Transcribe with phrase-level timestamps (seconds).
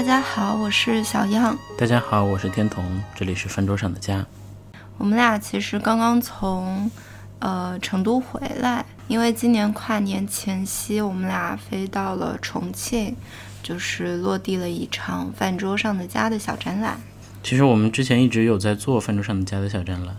[0.00, 1.54] 大家好，我是小样。
[1.76, 2.82] 大家好，我是天童，
[3.14, 4.24] 这里是饭桌上的家。
[4.96, 6.90] 我们俩其实刚刚从
[7.38, 13.14] 呃成都回来，因为今年跨年前夕，我们俩飞到了重庆，
[13.62, 16.98] 就是落地了一场饭桌上的家的小展览。
[17.42, 20.16] 其实我们之前一直有在做饭桌上的家的小展览。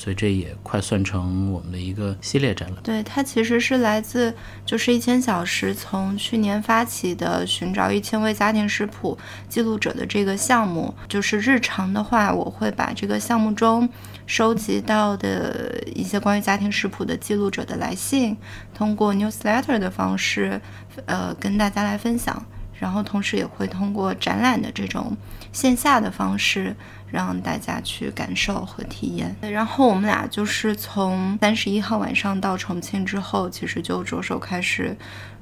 [0.00, 2.82] 所以这也快算成我们的一个系列展览。
[2.82, 4.34] 对，它其实是来自
[4.64, 10.94] 就是一千小时从去年发起的寻找一千位家庭食谱记录者的这个项目。
[11.06, 13.86] 就是日常的话，我会把这个项目中
[14.26, 18.34] 收集到的一些关于家庭食谱的记录者的来信，
[18.72, 20.58] 通过 newsletter 的方式，
[21.04, 22.42] 呃，跟大家来分享。
[22.80, 25.16] 然后同时也会通过展览的这种
[25.52, 26.74] 线下的方式。
[27.12, 29.34] 让大家去感受和体验。
[29.40, 34.96] 然后我们俩就是从三十一号晚上到重庆之后，其实就着手开始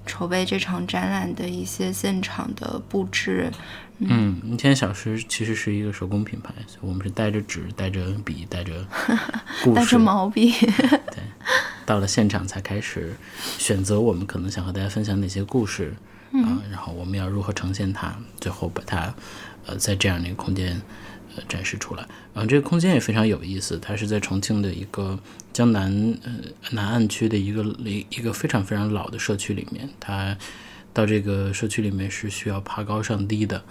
[0.06, 3.52] 筹备这场展览的一些现场的布置。
[3.98, 8.72] 嗯，一千小时其实是一个手工品牌，所以我们是带着纸、带着笔、带着
[9.62, 10.52] 故事、带着毛笔。
[11.12, 11.22] 对，
[11.84, 13.14] 到了现场才开始
[13.58, 15.94] 选择我们可能想和大家分享哪些故事
[16.32, 19.14] 啊，然后我们要如何呈现它，最后把它
[19.66, 20.80] 呃在这样的一个空间。
[21.36, 22.02] 呃展示出来，
[22.34, 23.78] 然后这个空间也非常有意思。
[23.80, 25.16] 它是在重庆的一个
[25.52, 25.92] 江南
[26.24, 26.32] 呃
[26.70, 29.88] 南岸区的一个一一个非常非常老的社区里面。
[30.00, 30.36] 它
[30.92, 33.62] 到这个社区里面是需要爬高上低的。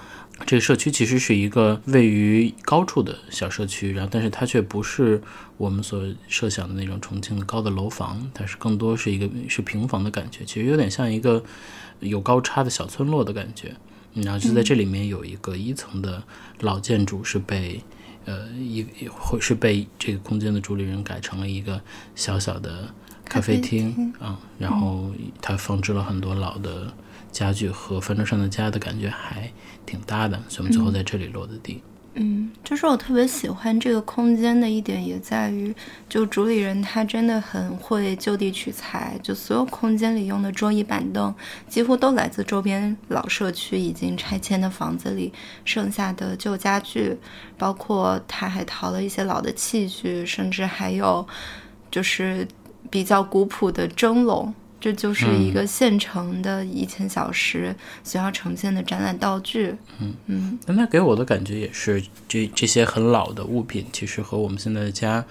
[0.45, 5.19] 这个社区其实是一个位于高处的小社区，然后但是它却不是
[5.57, 11.43] 我们所设想的那种重庆的高的楼房，它是更多是一个是平房的感觉，其实有点像一个
[12.01, 13.75] 有高差的小村落的感觉。
[14.13, 16.23] 然后就在这里面有一个一层的
[16.61, 17.81] 老建筑，是被
[18.25, 21.79] 呃一会是被这个空间的主理人改成了一个
[22.15, 22.93] 小小的
[23.25, 24.39] 咖啡厅啊。
[24.57, 26.91] 然后它放置了很多老的
[27.37, 29.51] 家具，和饭桌上的家的感觉还
[29.85, 31.83] 挺搭的，所以我们最后在这里落的地。
[32.19, 35.71] 嗯，就是我特别喜欢这个空间的一点，也在于，
[36.09, 41.31] 就主理人他真的很会就地取材，就所有空间里用的桌椅板凳，
[41.69, 45.31] 几乎都来自周边老社区已经拆迁的房子里
[45.63, 47.15] 剩下的旧家具，
[47.55, 51.23] 包括他还淘了一些老的器具，甚至还有
[51.91, 52.47] 就是
[52.89, 54.51] 比较古朴的蒸笼。
[54.87, 57.75] 这就是一个现成的一千小时
[58.05, 59.75] 需要呈现的展览道具。
[59.99, 65.25] 嗯嗯，那给我的感觉也是，这这些很老的物品，其实和我们现在的家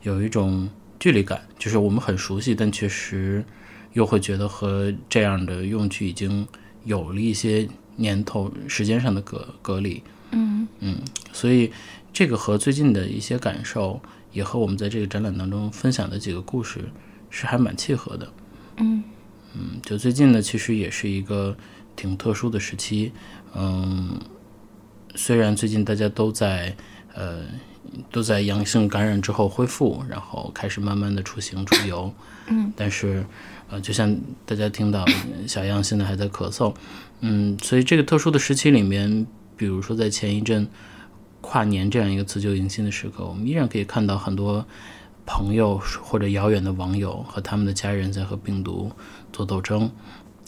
[0.00, 0.66] 有一种
[0.98, 3.44] 距离感，就是我们很熟悉，但确实
[3.92, 6.48] 又会觉得和这样的用具已经
[6.84, 10.02] 有了一些年头、时间上的隔隔离。
[10.30, 10.96] 嗯嗯，
[11.34, 11.70] 所以
[12.14, 14.00] 这个和最近的一些感受，
[14.32, 16.80] 也和我们在这个展览当中分享的几个故事
[17.28, 18.32] 是还蛮契合的。
[18.76, 19.04] 嗯
[19.54, 21.56] 嗯，就最近呢，其实也是一个
[21.94, 23.12] 挺特殊的时期。
[23.54, 24.18] 嗯，
[25.14, 26.74] 虽然最近大家都在
[27.14, 27.42] 呃
[28.10, 32.12] 都在阳性感染之后恢复，然后开始慢慢的出行出游，
[32.46, 33.24] 嗯，但是
[33.68, 34.16] 呃，就像
[34.46, 35.04] 大家听到
[35.46, 36.74] 小样现在还在咳嗽，
[37.20, 40.66] 嗯，所以这个特殊的时期里面，比如说在前一阵
[41.42, 44.66] 跨年这样一个辞旧迎新的时刻，我们依然可以看到很多。
[45.24, 48.90] 朋友或者遥远的网友和他们的家人在和病毒
[49.32, 49.90] 做斗争，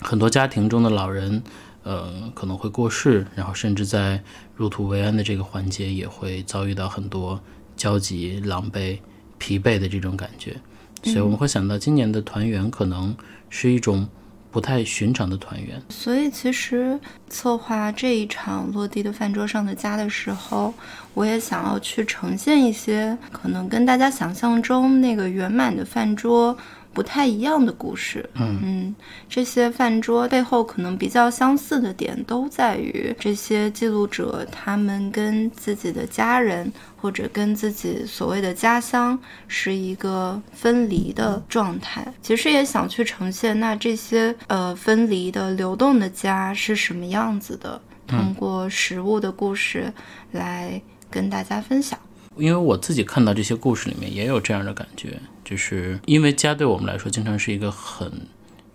[0.01, 1.43] 很多家庭中的老人，
[1.83, 4.23] 呃，可能会过世，然后甚至在
[4.57, 7.41] 入土为安的这个环节，也会遭遇到很多
[7.77, 8.99] 焦急、狼狈、
[9.39, 10.57] 疲惫的这种感觉。
[11.05, 13.17] 所以我们会想到，今年的团圆可能
[13.49, 14.09] 是一种。
[14.55, 16.97] 不太寻常的团圆，所以其实
[17.29, 20.73] 策划这一场落地的饭桌上的家的时候，
[21.13, 26.57] 我也想要去呈现一些可能跟大家想象中那个圆满的饭桌。
[26.93, 28.95] 不太一样的故事，嗯嗯，
[29.29, 36.73] 这些饭桌背后可能比较相似的点，都在于这些记录者他们跟自己的家人
[37.05, 42.03] 或者跟自己所谓的家乡是一个分离的状态。
[42.23, 49.93] 其实也想去呈现，那这些呃分离的流动的家是什么样子的，通过食物的故事
[50.33, 50.81] 来
[51.11, 51.99] 跟大家分享。
[52.39, 58.11] 因为我自己看到这些故事里面也有这样的感觉，就是因为家对我们来说经常是一个很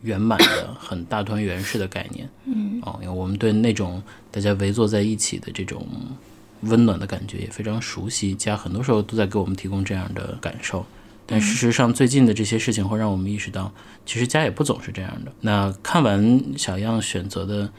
[0.04, 4.00] 圆满的、 很大团圆式的概念，嗯，哦，因为我们对那种
[4.30, 5.84] 大家围坐在一起的这种
[6.62, 10.86] 温暖的感觉也非常熟悉，家很多时候都在给我们提供这样的感受。
[11.26, 13.72] 但事实上，最近的这些事情会让我们意识到，
[14.06, 15.32] 其实家也不总是这样的。
[15.42, 17.70] 那看完小样选择的。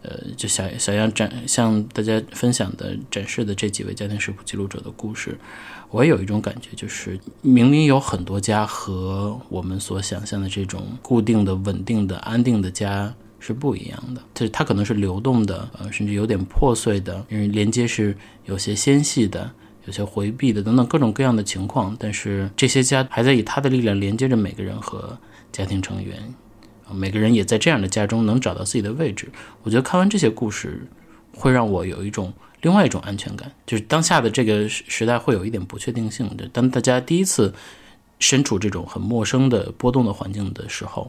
[0.00, 5.36] 呃，就小小样展向大家分享的展示的这几位家庭食谱记录者的故事，
[5.90, 14.22] 我也有一种感觉，就是明明有很多家和我们所想象的这种固定的、稳定的、安定的家是不一样的。
[14.34, 19.50] 就是它可能是流动的，呃，甚至有点破碎的，因为连接是有些纤细的，
[19.86, 21.96] 有些回避的等等各种各样的情况。
[21.98, 25.18] 但是这些家还在以他的力量连接着每个人和
[25.52, 26.34] 家庭成员，
[26.92, 29.28] 每个人也在这样的家中能找到自己的位置。
[29.62, 30.86] 我觉得看完这些故事，
[31.34, 32.32] 会让我有一种。
[32.62, 36.44] 另外一种安全感，就是当下的这个时代会有一点不确定性的。
[36.48, 37.54] 当大家第一次
[38.18, 41.08] 身处这种很陌生的波动的环境的时候，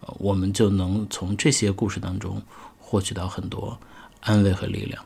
[0.00, 2.40] 呃，我们就能从这些故事当中
[2.78, 3.78] 获取到很多
[4.20, 5.04] 安慰和力量。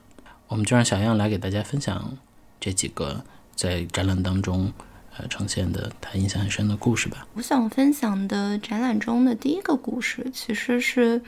[0.48, 2.16] 我们就让小样来给大家分享
[2.60, 3.24] 这几个
[3.54, 4.72] 在展览当中
[5.16, 7.26] 呃呈现的他印象很深的故事吧。
[7.34, 11.22] 我想分享的展览中的第一个故事，其实是。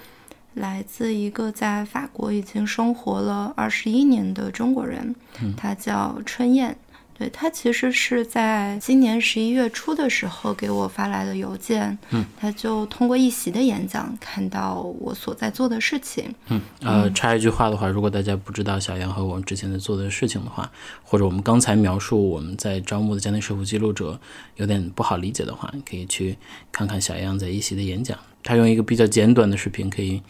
[0.56, 5.14] 来自一个在法国已经生活了二十一年的中国人，
[5.54, 6.74] 他叫春燕。
[7.18, 11.96] 对他其实是在今年十一月初的时候给我发来的邮件。
[12.10, 16.34] 嗯，他就通过一席的演讲看到我所在做的事情。
[16.48, 20.70] 嗯，呃，插一句话的话，如果大家不知道小杨和我们之前在做的事情的话，
[21.02, 24.20] 或者我们刚才描述我们在招募的家庭社福记录者
[24.56, 26.36] 有点不好理解的话，你可以去
[26.70, 28.18] 看看小杨在一席的演讲。
[28.42, 30.22] 他用一个比较简短的视频，可以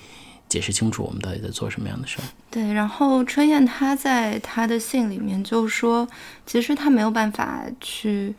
[0.57, 2.25] 解释清楚我们到底在做什么样的事儿。
[2.51, 6.09] 对，然后春燕她在她的信里面就说，
[6.47, 8.35] 其实她没有办法去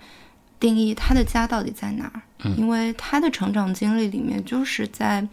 [0.59, 2.21] 定义她的家到底在哪儿，
[2.57, 5.27] 因为她的成长经历里面就是在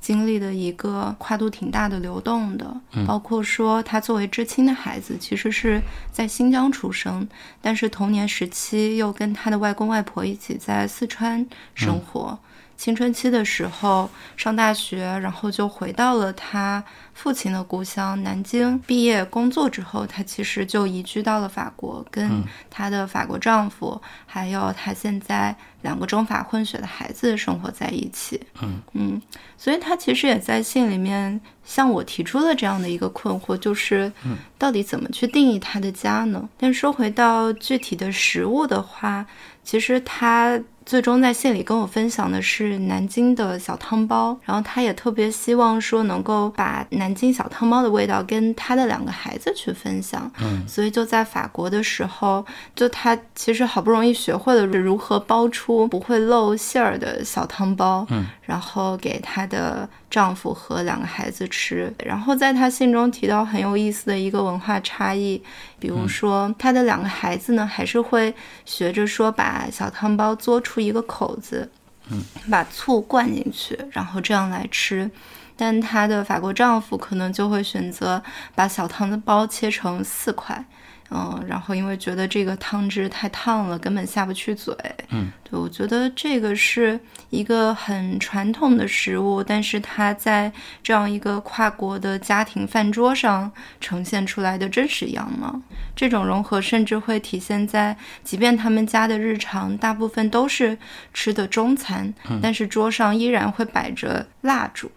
[0.00, 5.82] 经历的一个跨度挺大的流动的，包括说她作为知青的孩子，其实是
[6.12, 7.28] 在新疆出生，
[7.60, 11.44] 但是童年时期又跟她的外公外婆一起在四川
[11.74, 12.38] 生活。
[12.78, 16.82] 青春期的时候上大学，然后就回到了他
[17.12, 18.78] 父亲的故乡南京。
[18.86, 22.40] 毕业工作之后，她其实就移居到了法国，跟
[22.70, 28.40] 她的法国丈夫，还有她现在两个中法混血的孩子生活在一起。
[28.62, 29.20] 嗯嗯，
[29.56, 34.10] 所以她其实也在信里面向我提出了这样的一个困惑，就是
[34.56, 36.48] 到底怎么去定义她的家呢？
[36.56, 39.26] 但说回到具体的食物的话，
[39.64, 40.56] 其实她。
[40.88, 50.32] 最终在信里跟我分享的是南京的小汤包，然后他也特别希望说能够把南京小汤包的味道跟他的两个孩子去分享。
[50.40, 52.42] 嗯，所以就在法国的时候，
[52.74, 58.06] 就他其实好不容易学会了如何包出不会漏馅儿的小汤包。
[58.08, 61.92] 嗯，然后给他的丈夫和两个孩子吃。
[62.02, 65.42] 然后在他信中提到很有意思的一个文化差异，
[65.78, 68.34] 比如说他的两个孩子呢，还是会
[68.64, 70.77] 学着说把小汤包做出。
[70.80, 71.70] 一个口子，
[72.10, 75.10] 嗯，把醋灌进去，然后这样来吃。
[75.56, 78.22] 但她的法国丈夫可能就会选择
[78.54, 80.64] 把小汤包切成四块。
[81.10, 84.74] 嗯，然后因为觉得这个汤汁太烫了，根本下不去嘴。
[85.10, 87.00] 嗯，对，我觉得这个是
[87.30, 90.52] 一个很传统的食物，但是它在
[90.82, 93.50] 这样一个跨国的家庭饭桌上
[93.80, 95.58] 呈现出来的真实样貌。
[95.96, 100.76] 这种融合甚至会体现在，即便他们家的日常大部分都是
[101.14, 102.12] 吃的中餐，
[102.42, 104.90] 但是桌上依然会摆着蜡烛。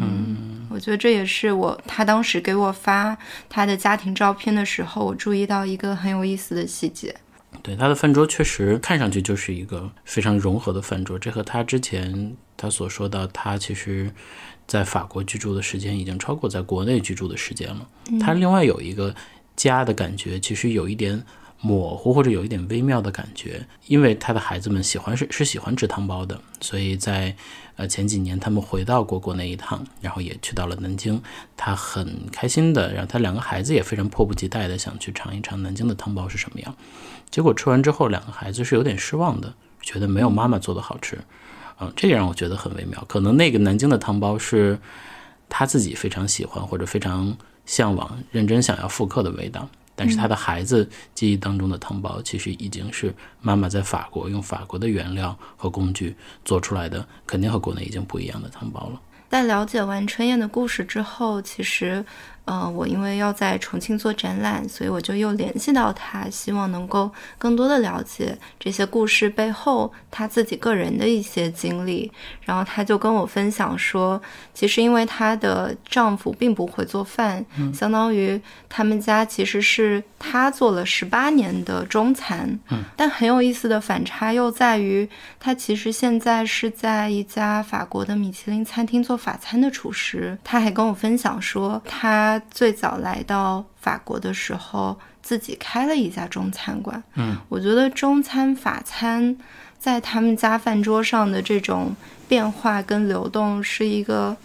[0.00, 3.16] 嗯，我觉得这也是我他当时给我发
[3.48, 7.14] 他的家庭照片的时候，我注意到一个很有意思的细节。
[7.62, 14.12] 对他的饭桌确实看上去就是一个非常融合的饭桌，这和他之前他所说到他其实
[14.66, 17.86] 在法国居住的时间已经超过在国内居住的时间了。
[18.20, 19.14] 他另外有一个
[19.56, 21.24] 家的感觉，其实有一点。
[21.62, 27.36] 模糊或者有一点微妙的感觉，因为他的孩子们喜欢是是喜欢吃汤包的，所以在
[27.80, 31.18] 呃前几年他们回到过国内一趟，然后也去到了南京，
[31.56, 36.76] 他很开心的，然后他两个孩子也非常迫不及待的想去尝一尝南京的汤包是什么样。
[37.30, 41.18] 结果吃完之后，两个孩子是有点失望的，觉得没有妈妈做的好吃，
[41.80, 43.02] 嗯，这也让我觉得很微妙。
[43.08, 44.78] 可能那个南京的汤包是
[45.48, 47.34] 他自己非常喜欢或者非常
[47.64, 49.66] 向往、认真想要复刻的味道。
[50.00, 58.98] 但是他的孩子记忆当中的汤包，其实已经是妈妈在法国用法国的原料和工具做出来的，肯定和国内已经不一样的汤包了。
[59.28, 62.02] 在了解完春燕的故事之后，其实。
[62.52, 72.10] 嗯，我因为要在重庆做展览，所以我就又联系到他，希望能够更多的了解这些故事背后他自己个人的一些经历。
[72.44, 74.20] 然后他就跟我分享说，
[74.52, 82.58] 其实因为她的丈夫并不会做饭，相当于他们家其实是他做了十八年的中餐。
[82.70, 90.36] 嗯，但很有意思的反差又在于，他其实现在是在一家法国的米其林餐厅做法餐的厨师。
[90.42, 92.39] 他还跟我分享说，他。
[92.50, 97.02] 最早来到法国的时候，自己开了一家中餐馆。
[97.14, 99.36] 嗯，我觉得中餐、法餐
[99.78, 101.94] 在他们家饭桌上的这种
[102.28, 104.36] 变化跟流动，是一个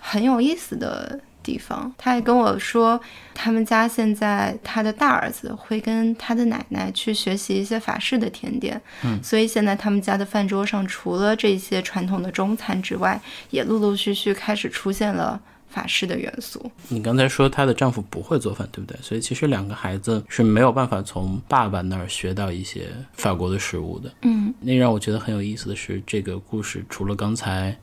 [0.00, 1.92] 很有意思的地方。
[1.98, 3.00] 他还跟我说，
[3.34, 15.40] 他们家现在他的大儿子会跟他的奶奶去学习一些法式的甜点，嗯，所以现在他们家的饭桌上除了这些传统的中餐之外，也陆陆续续开始出现了。
[15.70, 16.70] 法式的元素。
[16.88, 18.98] 你刚才说她的丈夫不会做饭，对不对？
[19.00, 24.12] 所以其实两个孩子是没有办法从爸爸那儿学到一些法国的食物的。
[24.22, 27.74] 嗯，那让我觉得很有意思的是，这个故事除了刚才，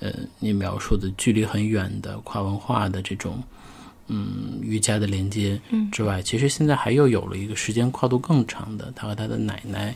[0.00, 3.42] 呃，你描述的距离很远的跨文化的这种，
[4.08, 5.60] 嗯，瑜伽的连接
[5.92, 9.94] 之外，其实现在还又有了一个时间跨度更长的，她和她的奶奶。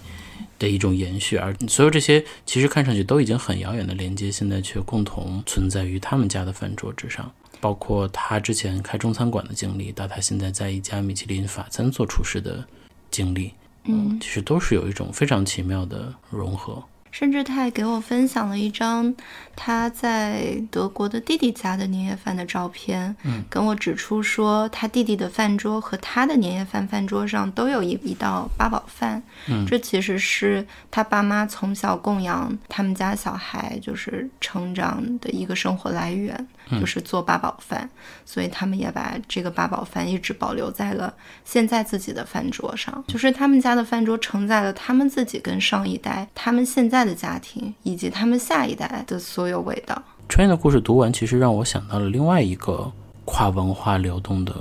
[0.62, 7.30] 的一种延续，而所有这些其实看上去都已经很遥远的连接，现在却共同存在于他们家的饭桌之上。
[7.60, 12.64] 包括他之前开中餐馆的经历，到他现在在一家米其林法餐做厨师的
[13.10, 13.52] 经历，
[13.84, 16.82] 嗯，其实都是有一种非常奇妙的融合。
[17.12, 19.14] 甚至他还给我分享了一张
[19.54, 36.48] 他在德国的弟弟家的年夜饭的照片，嗯，跟我指出说他弟弟的饭桌和他的年夜饭饭桌上都有一一道八宝饭，嗯，这其实是他爸妈从小供养他们家小孩就是成长的一个生活来源，
[36.80, 37.86] 就是做八宝饭，
[38.24, 41.12] 所以他们也把这个八宝饭一直保留在了
[41.44, 47.02] 现在自己的饭桌上，就是他们家的饭桌承载了他们自己跟上一代，他们现在。
[47.02, 50.02] 的家庭以及他们下一代的所有有味道。
[50.28, 52.90] 春燕的故事读完，其实让我想到了另外一个
[53.24, 54.54] 跨文化流动的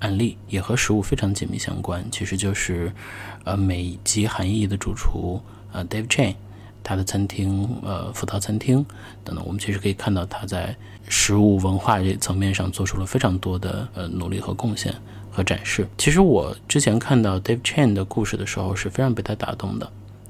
[0.00, 2.04] 案例，也和食物非常紧密相关。
[2.10, 2.92] 其实就是，
[3.44, 5.40] 呃，美籍韩裔的主厨
[5.72, 6.34] 呃 Dave Chen，
[6.82, 8.84] 他的餐厅呃福涛餐厅
[9.22, 10.76] 等等，我们其实可以看到他在
[11.08, 14.92] 食物文化这层面上做出了非常多的呃努力和贡献
[15.30, 15.88] 和展示。
[15.96, 19.88] 其实我之前看到 Dave Chen 的故事的时候，是非常被他打动的。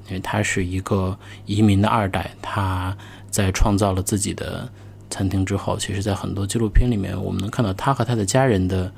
[0.09, 2.95] 因为他是一个移民的二代，他
[3.33, 4.71] 在创造了自己的
[5.09, 8.91] 餐厅之后，其实，在很多纪录片里面，我们能看到他和他的家人的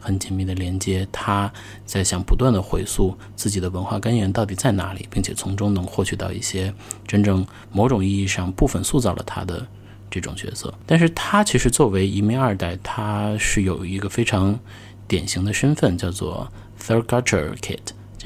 [0.00, 1.06] 很紧密的连接。
[1.12, 1.52] 他
[1.84, 6.72] 在想不断的回溯自己的文化根源到底在哪里，并且从中能获取到一些
[7.06, 9.66] 真正某种意义上部分塑造了他的
[10.10, 10.72] 这种角色。
[10.86, 14.58] 但是他其实作为移民二代，他是有一个非常
[15.06, 17.78] 典型的身份，叫做 Third Culture Kid。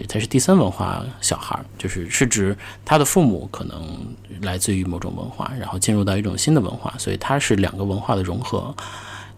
[0.04, 3.98] 他是第三文化小孩，就是是指他的父母可能
[4.42, 8.74] 来自于某种文化，然后进入到一种新的文化，所以他是两个文化的融合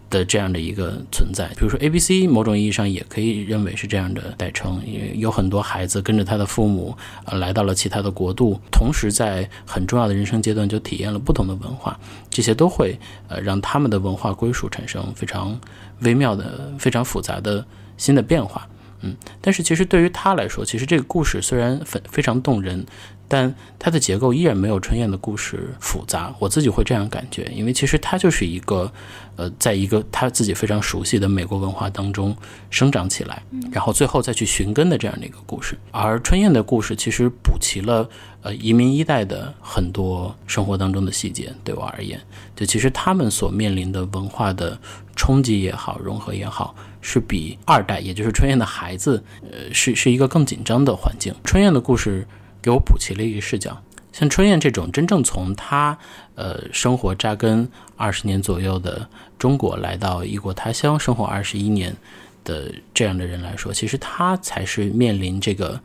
[0.09, 1.47] 的这样的一个存在。
[1.49, 11.97] 比如说 A B C，某种意义上也可以认为是这样的代称，因为有很多孩子跟着他的父母呃来到了其他的国度，同时在很重要的人生阶段就体验了不同的文化，
[12.29, 15.59] 这些都会呃让他们的文化归属产生非常
[15.99, 17.63] 微妙的、非常复杂的
[17.97, 18.67] 新的变化。
[19.01, 22.85] 嗯，但是其实对于他来说，其实这个故事虽然非非常动人，
[23.27, 26.35] 但它的结构依然没有春燕的故事复杂。
[26.39, 28.91] 我自己会这样感觉，因为其实它就是一个，
[29.37, 32.35] 呃，在一个他自己非常熟悉的美国文化当中
[32.69, 33.41] 生长起来，
[33.71, 35.77] 然后最后再去寻根的这样的一个故事。
[35.91, 38.09] 而春燕的故事其实补齐了
[38.41, 41.53] 呃移民一代的很多生活当中的细节。
[41.63, 42.19] 对我而言，
[42.55, 44.77] 就其实他们所面临的文化的
[45.15, 46.75] 冲击也好，融合也好。
[47.01, 51.33] 是比二代，也就是春燕的孩子，呃，是是一个更紧张的环境。
[51.43, 52.27] 春燕的故事
[52.61, 55.97] 给我补齐了一个视角，像春燕这种真正从他
[56.35, 61.95] 呃生活扎根二十年左右的中国，来到异国他乡生活二十一年
[62.43, 65.79] 的这样的人来说，其实他才是面临这个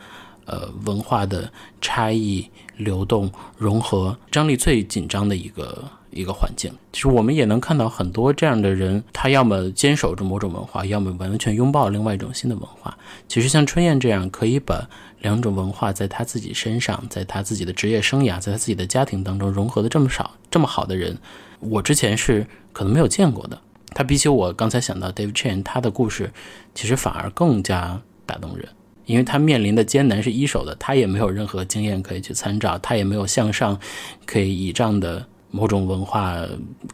[0.47, 5.85] 呃文化的差异、流动、融合张力最紧张的一个。
[6.15, 12.97] 一个环境，其实我们也能看到很多这样的人，他要么坚守着某种文化，要么完全拥抱另外一种新的文化。
[13.29, 14.89] 其实像春燕这样，可以把
[15.21, 21.19] 两种文化在他自己身上，在他自己的职业生涯，在他自己的家庭当中融合的这么少、这么好的人，
[21.59, 23.59] 我之前是可能没有见过的。
[23.93, 26.33] 他比起我刚才想到 Dave Chen，他的故事
[26.75, 28.69] 其实反而更加打动人，
[29.07, 33.79] 因为他面临的艰难是一手的，他也没有任何经验可以去参照，他也没有向上
[34.27, 35.27] 可以倚仗的。
[35.55, 36.45] 某种文化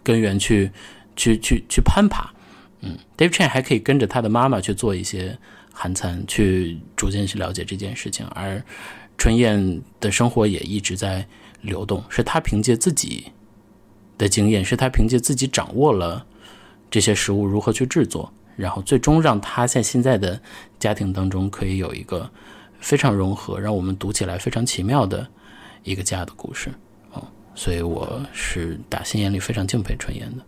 [0.02, 0.70] 根源去
[1.16, 2.30] 去去去攀爬，
[2.82, 5.38] 嗯，Dave Chen 还可以跟着他的妈妈去做一些
[5.72, 8.26] 韩餐，去逐渐去了解这件事情。
[8.34, 8.62] 而
[9.16, 11.26] 春燕的生活也一直在
[11.62, 13.32] 流动，是他凭借自己
[14.18, 16.26] 的经验，是他凭借自己掌握了
[16.90, 20.38] 这些食物如何去制作，然后最终让他在现在的
[20.78, 22.30] 家庭当中可以有一个
[22.78, 25.26] 非常融合，让我们读起来非常奇妙的
[25.82, 26.70] 一个家的故事。
[27.60, 30.42] 所以我是打心眼里非常敬佩春燕的。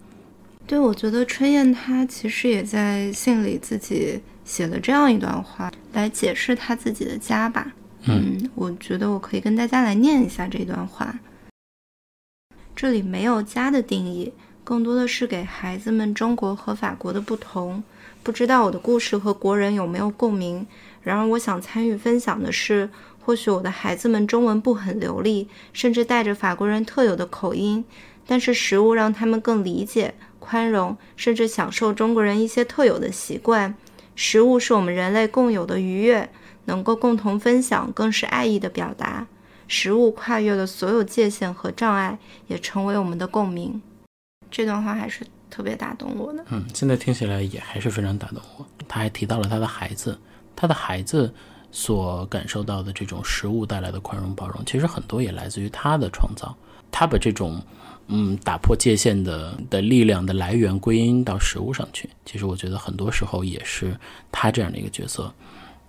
[0.67, 7.71] 对，我觉得春燕她其实也在信里自己写了这样一段话来解释她自己的家吧。
[8.05, 11.15] 嗯，我觉得我可以跟大家来念一下这段话。
[12.75, 14.33] 这里没有家的定义，
[14.65, 17.85] 更多的是给孩子们中国和法国的不同。
[18.23, 20.67] 不知道我的故事和国人有没有共鸣？
[21.03, 22.89] 然而，我想参与分享的是，
[23.25, 27.85] 或许我的孩子们中文不很流利，甚至带着法国人特有的口音，
[28.27, 33.75] 但是食物让他们更理解、宽容，甚至享受中国人一些特有的习惯。
[34.15, 36.29] 食物是我们人类共有的愉悦，
[36.65, 39.27] 能够共同分享，更是爱意的表达。
[39.69, 43.81] 食物跨越了所有界限和障碍，也成为我们的共鸣。
[44.51, 45.25] 这段话还是。
[45.53, 48.67] 特别打动我的，嗯，现在听起来也还是非常打动我。
[48.89, 50.19] 他还提到了他的孩子，
[50.57, 51.31] 他的孩子
[51.73, 56.55] 所感受到的这种食物带来的宽容包容，其实很多也来自于他的创造。
[56.91, 57.61] 他把这种，
[58.09, 62.09] 嗯，打破界限的的力量的来源归因到食物上去。
[62.27, 63.99] 其实我觉得很多时候也是
[64.31, 65.33] 他这样的一个角色，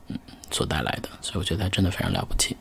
[0.07, 0.17] 嗯，
[0.49, 1.09] 所带来的。
[1.21, 2.55] 所以我觉得他真的非常了不起。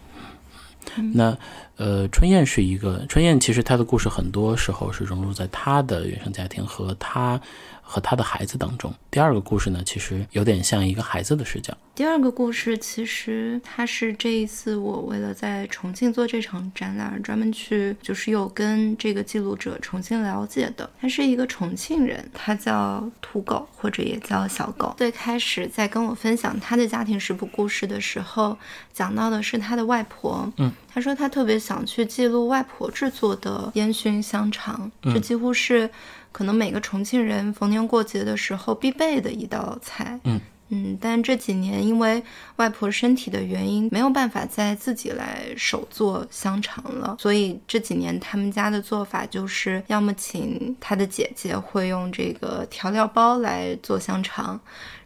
[1.14, 1.38] 那，
[1.76, 7.40] 呃，春燕是一个春燕，其实她的故事很多时候是融入在她的原生家庭和她。
[7.84, 11.76] 和他的孩子当中，第二个故事呢，其实有点像一个孩子的视角。
[11.94, 20.88] 第二个故事其实它是这一次我为了在重庆做这场展览，专门去就是有跟这个记录者重新了解的。
[20.98, 24.94] 他是一个重庆人，他叫土狗或者也叫小狗。
[24.96, 28.56] 最开始在跟我分享他的家庭食谱故事的时候，
[28.94, 30.50] 讲到的是他的外婆。
[30.56, 35.90] 嗯，他说他特别想去记录外婆制作的烟熏香肠，这几乎是。
[36.32, 40.40] 可能每个重庆人逢年过节的时候必备的一道菜，嗯
[40.72, 42.22] 嗯，但这几年因为
[42.56, 54.58] 外婆身体的原因，没有办法再自己来手做香肠了，所以这几年他们家的做法就是要么请他的姐姐会用这个调料包来做香肠。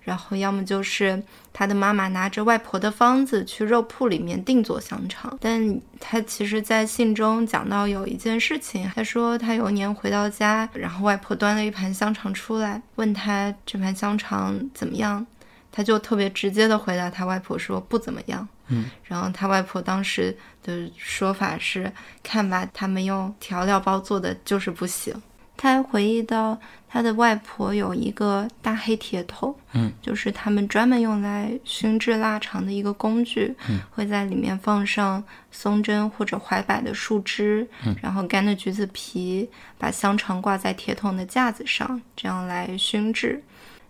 [0.02, 1.20] 然后要么就是
[1.52, 15.26] 他的妈妈拿着外婆的方子去肉铺里面定做香肠，但他其实，在信中讲到有一件事情，他说他有一年回到家，然后外婆端了一盘香肠出来，问他这盘香肠怎么样，
[15.76, 18.48] 他就特别直接的回答他外婆说不怎么样。
[18.68, 25.14] 嗯，然后他外婆当时的说法是，看吧，他们用调料包做的就是不行。
[25.54, 26.58] 他还回忆到，
[26.88, 43.42] 他的外婆有一个大黑铁桶，嗯，就是他们专门用来熏制腊肠的一个工具，嗯，会在里面放上松针或者槐柏的树枝，嗯，然后干的橘子皮，把香肠挂在铁桶的架子上，这样来熏制。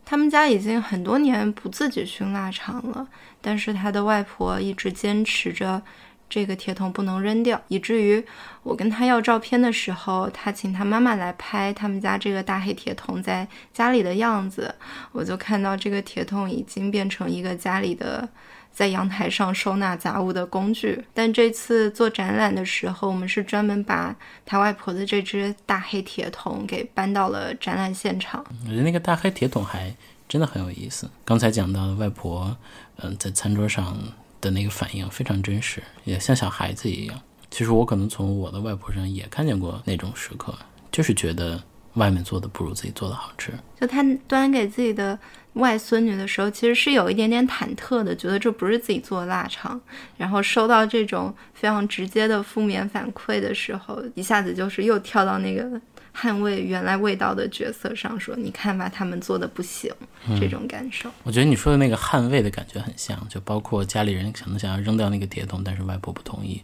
[0.06, 3.06] 他们家已经很多年不自己熏腊肠了，
[3.42, 5.82] 但是他的外婆一直坚持着。
[6.28, 8.24] 这个铁桶不能扔掉，以至于
[8.62, 14.74] 我跟他要照片的时候，他请他妈妈来拍他们家这个大黑铁桶在家里的样子，
[15.12, 18.28] 我就看到这个铁桶已经变成一个家里的
[18.72, 21.04] 在阳台上收纳杂物的工具。
[21.14, 28.44] 但这次做展览的时候，我们是专门把他外婆的这只大黑铁桶给搬到了展览现场。
[28.64, 29.94] 我觉得那个大黑铁桶还
[30.28, 31.08] 真的很有意思。
[31.24, 32.56] 刚才讲到外婆，
[32.96, 33.96] 嗯，在餐桌上。
[34.40, 37.20] 的那个反应非常真实，也像小孩子一样。
[37.50, 40.54] 其实我可能从我的外婆上也看见过那种时刻，
[40.90, 41.62] 就是觉得
[41.94, 43.52] 外面做的不如自己做的好吃。
[43.80, 45.18] 就他端给自己的
[45.54, 49.80] 外孙女的时候，其实是有一点点忐忑的，觉得这不是自己做的腊肠。
[50.16, 55.80] 然后收到这种非常直接的负面反馈的时候，一下子就是又跳到那个。
[56.16, 59.92] 捍卫原来味道的角色上说：“你看吧，他们做的不行。”
[60.40, 66.62] 这种感受，我觉得你说的那个捍卫的感觉很像，就包括家里人可能想要扔掉那个铁桶，但是外婆不同意。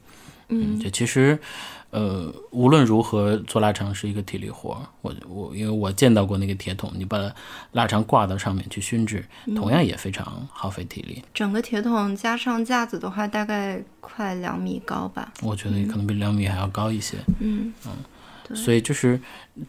[0.49, 1.39] 嗯，就其实，
[1.91, 4.87] 呃，无论如何做腊肠是一个体力活。
[5.01, 7.33] 我我因为我见到过那个铁桶，你把
[7.73, 11.23] 腊肠挂到上面去熏制，同样也非常耗费体力。
[11.33, 15.33] 整个铁桶加上架子的话，大概快两米高吧？
[15.41, 17.17] 我觉得可能比两米还要高一些。
[17.41, 17.93] 嗯嗯。
[18.55, 19.21] 所以就是，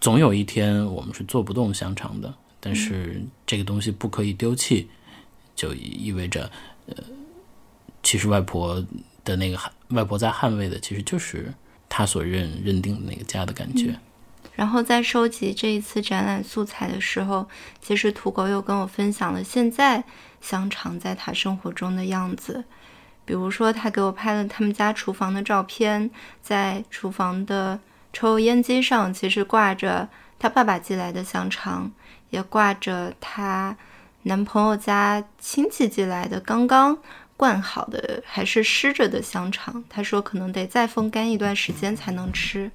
[0.02, 4.90] 总有一天我们是做不动香肠的，但是这个东西不可以丢弃，
[5.56, 6.52] 就意味着，
[6.88, 6.96] 呃，
[8.02, 8.86] 其实外婆
[9.24, 9.58] 的那个
[9.90, 11.54] 外婆在捍卫的，其实就是
[11.88, 13.98] 她所认认定的那个家的感觉。
[14.56, 17.48] 然后在收集这一次展览素材的时候，
[17.82, 20.04] 其实土狗又跟我分享了现在
[20.42, 22.64] 香肠在他生活中的样子，
[23.26, 27.80] 比如说他给我拍了他们家厨房的照片，在厨房的。
[28.14, 30.08] 抽烟机上其实挂着
[30.40, 31.92] 她爸爸寄来的香肠，
[32.30, 33.76] 也挂着她
[34.22, 36.98] 男朋友家亲戚寄来的刚刚
[37.36, 39.84] 灌好的还是湿着的香肠。
[39.90, 42.72] 他说可能得再风干一段时间才能吃。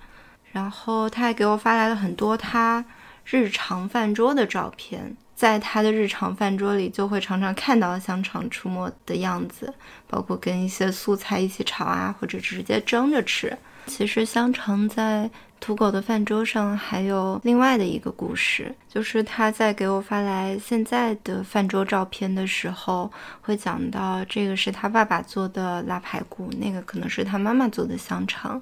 [0.52, 2.84] 然后他还给我发来了很多他
[3.24, 9.72] 日常饭桌的照片，在他的日常饭桌里就会常常看到香肠出没的样子，
[10.08, 13.56] 包括跟一些素菜一起炒啊，或者直接蒸着吃。
[13.88, 28.60] 其实香肠在土狗的饭桌上还有另外的一个故事，就是他在给我发来现在的饭桌照片的时候，会讲到这个是他爸爸做的腊排骨，那个可能是他妈妈做的香肠。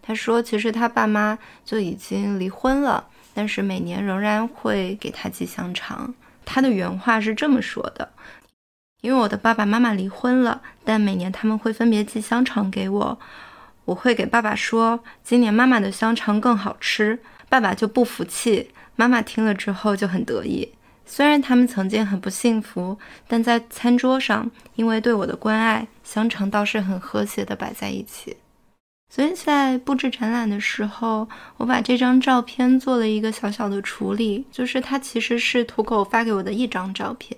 [0.00, 6.12] 他说，其实他爸妈就已经离婚了，但是每年仍然会给他寄香肠。
[6.44, 8.08] 他的原话是这么说的
[9.00, 13.16] ：“因为我的爸爸妈妈离婚了，但每年他们会分别寄香肠给我。”
[13.84, 17.18] 我会给爸爸说，今年妈妈的香肠更好吃，
[17.48, 18.70] 爸爸就不服气。
[18.94, 20.72] 妈妈听了之后就很得意。
[21.04, 28.36] 虽然他们曾经很不幸福，但在餐桌上，因为对我的关爱，香肠倒是很和谐的摆在一起。
[29.12, 37.36] 所以在布置展览的时候，我把这张照片做了一个小小的处理，就是它其实是土狗发给我的一张照片。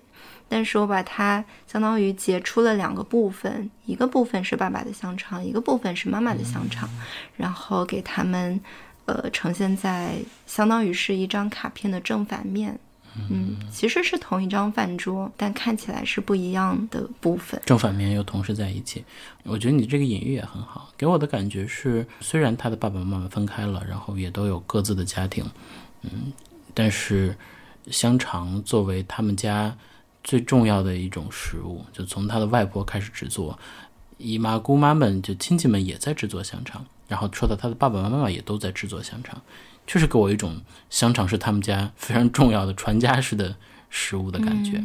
[0.48, 6.88] 但是我把它相当于截出了两个部分，一个部分是爸爸的香肠，一个部分是妈妈的香肠，
[7.36, 8.60] 然后给他们，
[9.06, 12.78] 呃，呈现在相当于是一张卡片的正反面。
[13.30, 19.04] 嗯，其实是同一张饭桌，但看起来是不一样的部分，正反面又同时在一起。
[19.44, 25.44] 我觉得你这个隐喻也很好，给我的感觉是，虽然他的爸爸妈妈分开了，然后也都有各自的家庭，
[26.02, 26.32] 嗯，
[26.74, 27.36] 但是
[27.88, 29.76] 香肠作为他们家。
[30.24, 33.56] 最重要的一种食物，就从他的外婆开始制作，
[34.18, 39.40] 姨妈姑妈们就亲戚们也在制作香肠，然后说到他的爸爸妈妈也都在制作香肠，
[39.86, 43.54] 确实给我一种香肠是他们家非常重要的传家式的
[43.90, 44.82] 食物的感觉。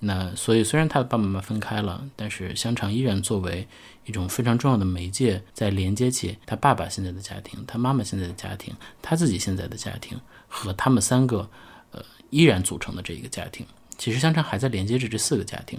[0.00, 3.68] 那所以虽然他的爸爸妈妈分开了，但是香肠依然作为
[4.06, 11.48] 一种非常重要的媒介，在连接起他爸爸现在的家庭、他妈妈现在的家庭、他自己现在的家庭和他们三个
[11.90, 13.66] 呃依然组成的这一个家庭。
[14.00, 15.78] 其实香肠还在连接着这四个家庭。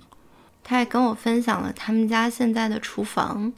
[0.64, 3.52] 他还跟我分享了他们家现在的厨房，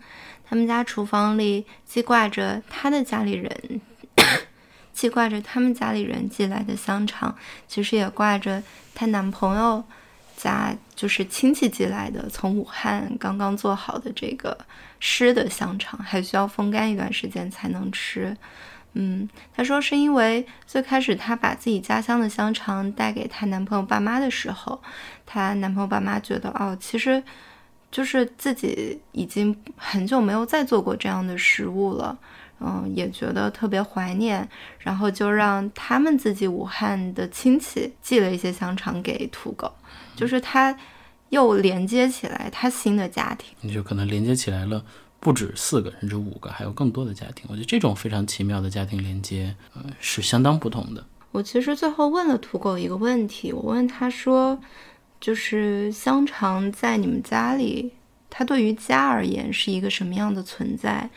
[0.45, 3.81] 他们家厨房里既挂着他的家里人，
[4.93, 7.35] 既挂着他们家里人寄来的香肠，
[7.67, 8.63] 其实也挂着
[8.95, 9.83] 她男朋友
[10.37, 14.57] 家就是亲戚寄来的从武汉刚刚做好的这个
[15.01, 18.35] 湿的香肠，还需要风干一段时间才能吃。
[18.93, 24.81] 嗯，她说是因为最开始她把自己家乡的香肠带给她男朋友爸妈的时候，
[25.25, 27.21] 她男朋友爸妈觉得哦，其实
[27.91, 32.17] 就是自己已经很久没有再做过这样的食物了，
[32.59, 34.47] 嗯，也觉得特别怀念，
[34.79, 39.71] 然后就让他们自己武汉的亲戚寄了一些香肠给土狗，
[40.15, 40.75] 就是他
[41.29, 44.83] 又连接起来他新的家庭，你就可能连接起来了。
[45.23, 47.45] 不止四个，甚至五个，还有更多的家庭。
[47.47, 51.01] 我觉得这种非常奇妙的家庭连接，呃，是相当不同的。
[51.31, 54.59] 我其实最后问了土狗一个问题，我问他说，
[55.21, 57.93] 就是香肠在你们家里，
[58.29, 61.09] 它对于家而言是一个什么样的存在？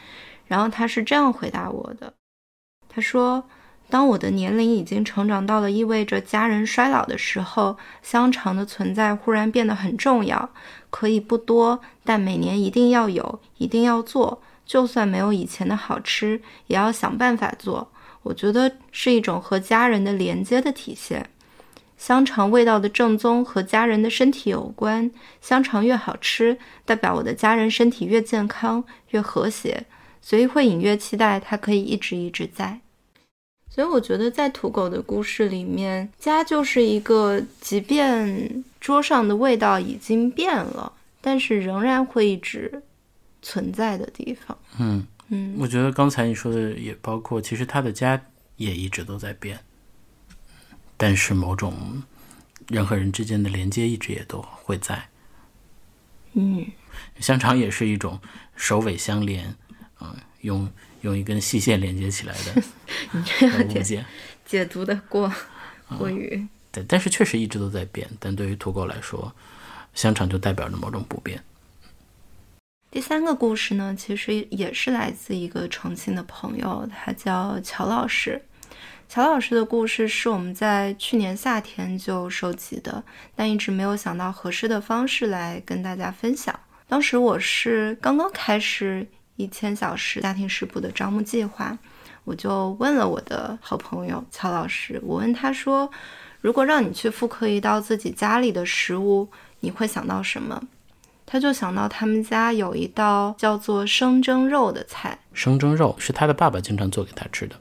[0.46, 2.14] 然后他是这样回答我的，
[2.88, 3.44] 他说。
[3.88, 10.50] 当我的年龄已经成长到了意味着家人衰老的时候，香肠的存在忽然变得很重要。
[10.90, 14.42] 可以不多，但每年一定要有，一定要做。
[14.64, 17.88] 就算没有以前的好吃，也要想办法做。
[18.24, 21.30] 我觉得是一种和家人的连接的体现。
[21.96, 25.10] 香肠味道的正宗和家人的身体有关。
[25.40, 29.86] 香肠越好吃，代表我的家人身体越健康、越和谐，
[30.20, 32.80] 所以会隐约期待它可以一直一直在。
[33.76, 42.82] 所以我觉得，在土狗的故事里面，家就是一个，即便桌上的味道已经变了，但是仍然会一直
[43.42, 44.56] 存在的地方。
[44.78, 48.18] 嗯嗯，我觉得刚才你说的也包括，其实他的家
[48.56, 49.60] 也一直都在变，
[50.96, 52.02] 但是某种
[52.68, 55.10] 人和人之间的连接一直也都会在。
[56.32, 56.64] 嗯，
[57.20, 58.18] 香肠也是一种
[58.54, 59.54] 首尾相连，
[60.00, 60.66] 嗯，用。
[61.02, 62.62] 用一根细线连接起来的，
[63.12, 64.04] 你这样解
[64.44, 65.32] 解读的过
[65.98, 68.08] 过于对，但是确实一直都在变。
[68.18, 69.32] 但对于土狗来说，
[69.94, 71.42] 香肠就代表着某种不变。
[72.90, 78.42] 第三个故事呢，其实也是来自一个重庆的朋友，他叫乔老师。
[79.08, 83.02] 乔老师的故事是我们在去年夏天就收集的，
[83.34, 86.58] 但一直没有想到合适的方式来跟大家分享。
[86.88, 89.06] 当时我是刚刚开始。
[89.36, 91.76] 一千小时家庭食谱的招募计划，
[92.24, 95.90] 我就问了我的好朋友乔老师，我问他说
[96.40, 99.28] ：“如果让你去复刻一道自己家里的食物，
[99.60, 100.62] 你会想到什么？”
[101.28, 105.18] 他就想到他们家有一道叫做生蒸肉的菜。
[105.32, 107.56] 生蒸肉是他的爸爸经常做给他吃的，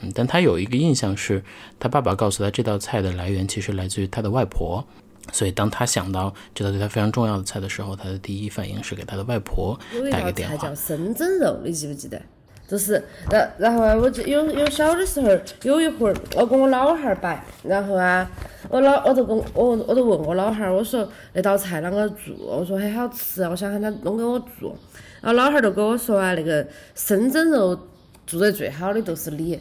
[0.00, 1.42] 嗯，但他有一个印象是，
[1.80, 4.86] 他爸爸告诉他这道菜的来源其实来自于他的外婆。
[5.32, 9.78] 所以，当他想到这道对他非常重要的菜的时候，他的第一反应是给他的外婆
[10.10, 10.56] 打个电话。
[10.56, 12.20] 叫生蒸肉，你记不记得？
[12.68, 15.28] 就是，然然后啊，我就有有小的时候
[15.64, 18.30] 有一回儿，我跟我老汉儿摆，然后啊，
[18.68, 22.36] 我老我就跟我我就问我老汉儿，我说那道菜啷个做？
[22.38, 24.76] 我说很好吃，我想喊他弄给我做。
[25.20, 26.64] 然后老汉儿就跟我说啊，那个
[26.94, 27.76] 生蒸肉
[28.24, 29.58] 做得最好的就是你，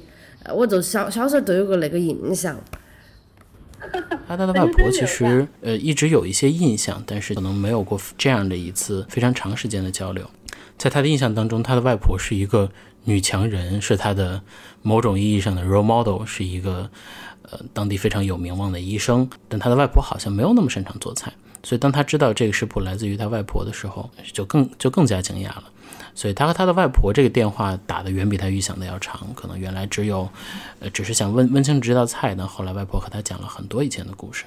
[0.54, 2.56] 我就小小时候都有个那个印象。
[4.28, 10.30] 他 他的外婆其实呃一直有一些印象，但是可能没有过这样的一次非常长时间的交流。
[10.78, 12.70] 在他的印象当中，他的外婆是一个
[13.04, 14.42] 女强人，是他的
[14.82, 16.90] 某种意义上的 role model，是一个
[17.44, 19.30] 呃当地非常有名望的医生。
[19.48, 25.64] 但他的外婆好像没有那么擅长做菜，所以当他知道这个食谱来自于他外婆的时候，就更就更加惊讶了。
[26.20, 30.30] 所以他和他的外婆这个电话打的远比他预想的要长，可能原来只有
[30.82, 34.44] 呃只是想问问清楚这道菜呢，后来外婆和他讲了很多以前的故事。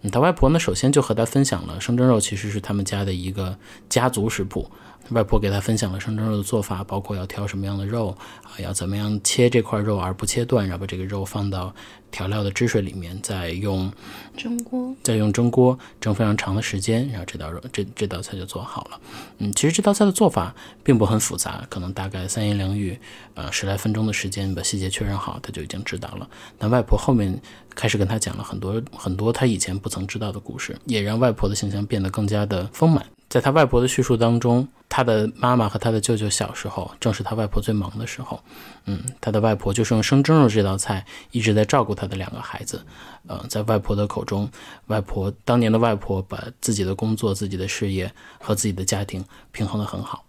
[0.00, 3.56] 嗯，他外婆呢首先就和他分享了生蒸肉其实是他们家的一个
[3.88, 4.68] 家族食谱。
[5.10, 11.74] 外婆给他分享了生蒸肉的做法，包括要挑什么样的肉啊，要怎么样切这块肉而不切断，然后把这个肉放到
[12.10, 13.92] 调料的汁水里面，再用
[14.36, 19.00] 蒸锅，再用蒸锅蒸非常长的时间，然后这道肉这这道菜就做好了。
[19.38, 22.98] 嗯，其实这道菜的做法并不很复杂，可能大概三言两语，
[23.34, 26.28] 呃，十来分钟的时间把细节确认好，他就已经知道了。
[26.58, 27.38] 但外婆后面
[27.74, 33.04] 开始跟他讲了很多很多他以前不曾知道的故事，也让外婆的形象变得更加的丰满。
[33.32, 38.38] 在他外婆的叙述当中，他的妈妈和他的舅舅小时候正是他外婆最忙的时候。
[38.84, 42.84] 嗯，他的外婆就是用生蒸肉这道菜一直在照顾他的两个孩子。
[43.26, 44.46] 呃，在外婆的口中，
[44.88, 50.22] 外婆当年的外婆把自己的工作、自己的事业和自己的家庭平衡得很好。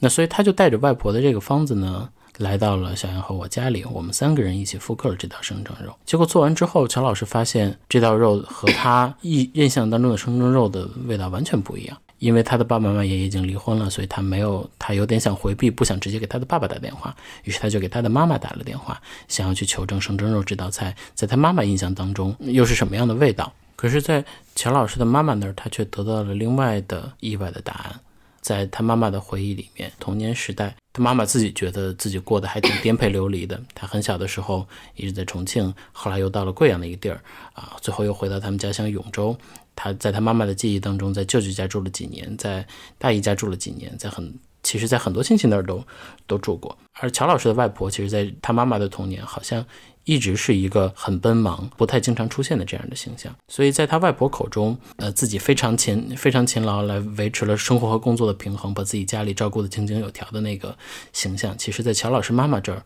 [0.00, 5.94] 那所以他就带着外婆的这个方子呢，来到了小杨和我家里，我们三个人一起复刻了这道生蒸肉。
[6.04, 11.96] 结果做完之后，乔老师发现这道肉和他印印象当中的生蒸肉的味道完全不一样。
[12.18, 23.52] 因为他的爸爸妈妈也已经离婚了，所以他没有，他有点想回避，不想直接给他的爸爸打电话，于是他就给他的妈妈打了电话，想要去求证生蒸肉这道菜在他妈妈印象当中又是什么样的味道。
[23.76, 24.24] 可是，在
[24.56, 28.00] 乔老师的妈妈那儿，他却得到了另外的意外的答案。
[28.40, 33.60] 在他妈妈的回忆里面，童年时代，他妈妈自己觉得自己过得还挺颠沛流离的。
[33.74, 37.20] 他很小的时候一直在重庆，后来又到了贵阳的一个地儿，
[37.52, 39.36] 啊，最后又回到他们家乡永州。
[39.80, 42.66] 他在他妈妈的记忆当中，在舅舅家住了几年，在
[42.98, 45.84] 大姨家住了几年，在很其实，在很多亲戚那儿都
[46.26, 46.76] 都住过。
[46.94, 49.64] 而乔老师的外婆，其实在他妈妈的童年，好像
[50.02, 53.32] 一直是一个很奔忙、不太经常出现的这样的形象。
[53.46, 60.76] 所以在他外婆口中，呃，自己非常勤、非常勤劳，来维持了生活和工作的平衡，把自己家里照顾得井井有条的那个
[61.12, 62.82] 形象，其实，在乔老师妈妈这儿，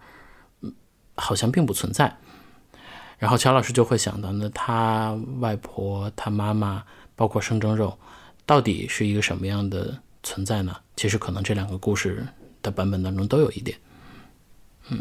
[0.60, 0.70] 嗯，
[1.14, 2.14] 好像并不存在。
[3.22, 6.82] 然后乔老师就会想到，那他外婆、他妈妈，
[7.14, 7.96] 包括生蒸肉，
[8.44, 10.76] 到底是一个什么样的存在呢？
[10.96, 12.26] 其实可能这两个故事
[12.62, 13.78] 的版本当中都有一点。
[14.88, 15.00] 嗯，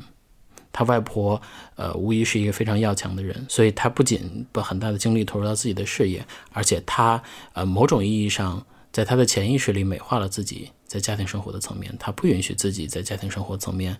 [0.71, 1.41] 他外婆，
[1.75, 7.19] 呃，无疑是一个非常要强的人，所以他不仅把很大的精力投入到自己的事业，而且他，
[7.53, 13.97] 呃，某种意义上，在他的潜意识里美化了自己在家庭生活的层面，他不允许自己在家庭生活层面。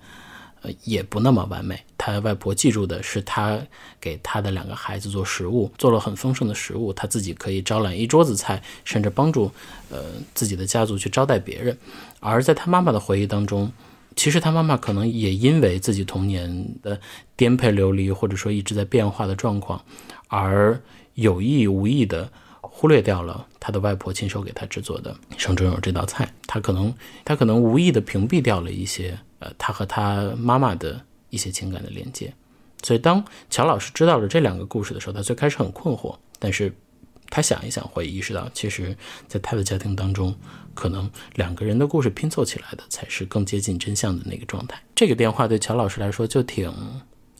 [0.61, 1.83] 呃，也不那么完美。
[1.97, 3.59] 他外婆记住的是他
[3.99, 9.51] 给他的两个孩子做食物，做了很丰盛的食物，他自己可以招揽一桌子菜，甚至帮助
[9.89, 11.77] 呃自己的家族去招待别人。
[12.19, 13.71] 而在他妈妈的回忆当中，
[14.15, 16.99] 其实他妈妈可能也因为自己童年的
[17.35, 19.83] 颠沛流离，或者说一直在变化的状况，
[20.27, 20.79] 而
[21.15, 26.31] 有意无意的忽略掉了他的外婆亲手给他制作的生猪肉这道菜。
[26.45, 26.93] 他可能
[27.25, 29.17] 他可能无意的屏蔽掉了一些。
[29.41, 32.33] 呃，他和他妈妈的一些情感的连接，
[32.83, 36.73] 所以当乔老师知道了这两个故事的时候，他最开始很困惑，但是
[37.29, 38.95] 他想一想，会意识到，其实，
[39.27, 40.35] 在他的家庭当中，
[40.73, 44.81] 可能两个人的故事拼凑起来的才是更接近真相的那个状态。
[44.93, 46.71] 这个电话对乔老师来说就挺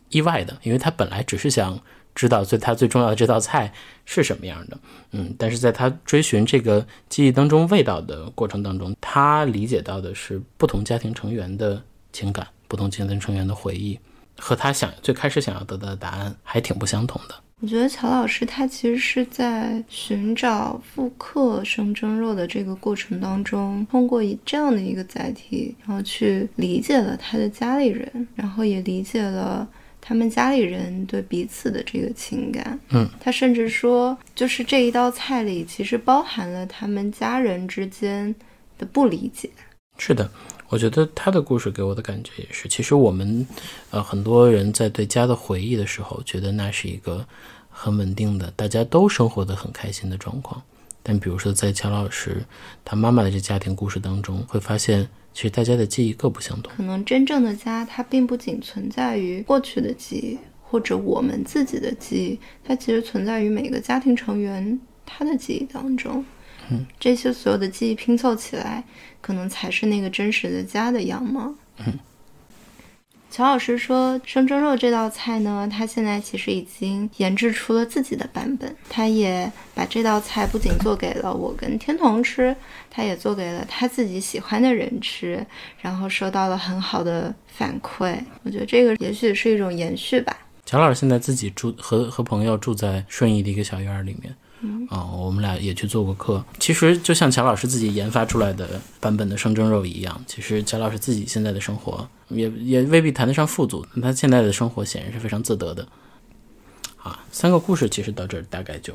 [0.08, 1.78] 意外的，因为他本来只是想
[2.14, 3.72] 知道最他最重要的这道菜
[4.06, 4.78] 是什么样的，
[5.10, 11.82] 嗯，但是在他追寻这个记忆当中味道的过程当中，他理解到的是不同家庭成员的。
[12.12, 13.98] 情感不同家庭成员的回忆，
[14.38, 17.34] 和他想最开始想要得到的答案还挺不相同的。
[17.60, 29.68] 我觉得乔老师他其实是在寻找复刻生蒸肉的这个过程当中，通过以这样的一个载体，然后去理解了他的家里人，然后也理解了
[30.00, 32.76] 他们家里人对彼此的这个情感。
[32.90, 38.34] 嗯，他甚至说，就是这一道菜里其实包含了他们家人之间
[38.76, 39.48] 的不理解。
[39.98, 40.28] 是的。
[40.72, 43.46] 我觉得他的故事给我的感觉也是，其实我们，
[43.90, 47.26] 呃，很多人在对家的回忆的时候，觉得那是一个
[47.68, 50.62] 很稳定的，大家都生活的很开心的状况。
[51.02, 52.42] 但比如说在乔老师
[52.86, 56.72] 他妈妈的这家庭故事当中，会发现其实大家的记忆各不相同。
[56.74, 66.24] 可能真正的家，它并不仅存在于过去的记忆，或者我们自己的记忆，它其实存在于每个家庭成员他的记忆当中。
[66.72, 68.82] 嗯，这些所有的记忆拼凑起来，
[69.20, 71.54] 可能才是那个真实的家的样貌。
[71.78, 71.98] 嗯。
[73.30, 78.76] 乔老师说，生蒸肉这道菜呢，他现在其实已经研制出了自己的版本。
[78.90, 82.54] 他也把这道菜不仅做给了我跟天童吃，
[82.90, 85.46] 他也做给了他自己喜欢的人吃，
[85.80, 88.18] 然后收到了很好的反馈。
[88.42, 90.36] 我觉得这个也许是一种延续吧。
[90.66, 94.36] 乔老师现在自己住和和朋友住在顺义的一个小院儿里面。
[94.64, 96.44] 嗯，啊，我们俩也去做过课。
[96.60, 105.86] 其实就像乔老师自己研发出来的版本的生蒸肉一样，其实乔老师自己现在的生活也也未必谈得上富足，他现在的生活显然是非常自得的。
[106.96, 108.94] 啊，三个故事其实到这儿大概就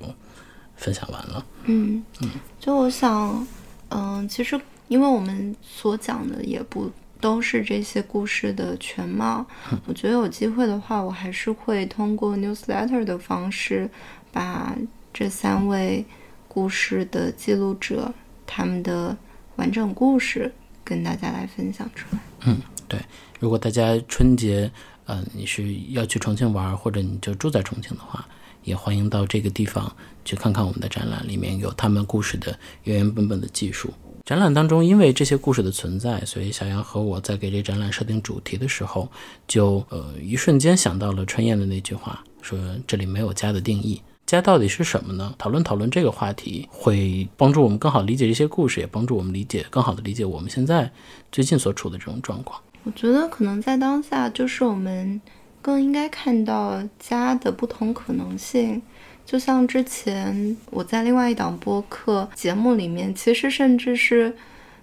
[0.77, 1.45] 分享完了。
[1.65, 2.30] 嗯嗯，
[2.62, 3.45] 就我想，
[3.89, 9.45] 嗯，其实因为我们所讲的也不都是这些故事的全貌，
[9.86, 13.89] 我觉得有机会的话，我还是会通过 newsletter 的方式
[14.32, 14.73] 把。
[15.19, 16.06] 这三位
[16.47, 18.13] 故事的记录者，
[18.45, 19.17] 他们的
[19.56, 20.53] 完整故事
[20.84, 22.19] 跟大家来分享出来。
[22.45, 22.99] 嗯，对。
[23.39, 24.71] 如果大家春节，
[25.06, 28.23] 呃，你是要去重庆玩，或者你就住在重庆的话，
[28.63, 29.91] 也欢迎到这个地方
[30.23, 33.91] 去看看我们的展览，里面有他们故事的原原本本的记述。
[34.23, 39.10] 展览当中，因为这些故事的存在，所以小杨和我在给这展览设定主题的时候，
[39.47, 43.99] 就呃一瞬间想到了春燕的那句话，说这里没有家的定义。
[44.27, 45.33] 家到底是什么呢？
[45.37, 50.91] 讨论讨论这个话题，会帮助我们更好理解这些故事，也帮助我们理解更好的理解我们现在
[51.31, 52.61] 最近所处的这种状况。
[52.83, 55.21] 我觉得可能在当下，就是我们
[55.61, 58.81] 更应该看到家的不同可能性。
[59.25, 64.35] 就像之前我在另外一档播客节目里面，其实甚至是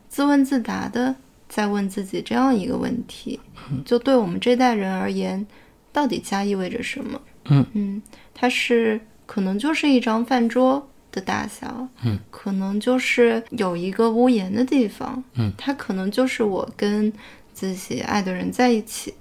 [0.09, 1.15] 自问自答的
[1.51, 3.39] 在问自己这样一个问题：
[3.85, 5.47] 就对我们这代人而言，
[5.93, 7.21] 到底家意味着什么？
[7.51, 8.03] 嗯嗯，
[8.33, 8.99] 它是。
[9.27, 17.13] 可能就是一张饭桌的大小，嗯，可能就是有一个屋檐的地方，嗯，它可能就是我跟
[17.53, 19.15] 自己爱的人在一起，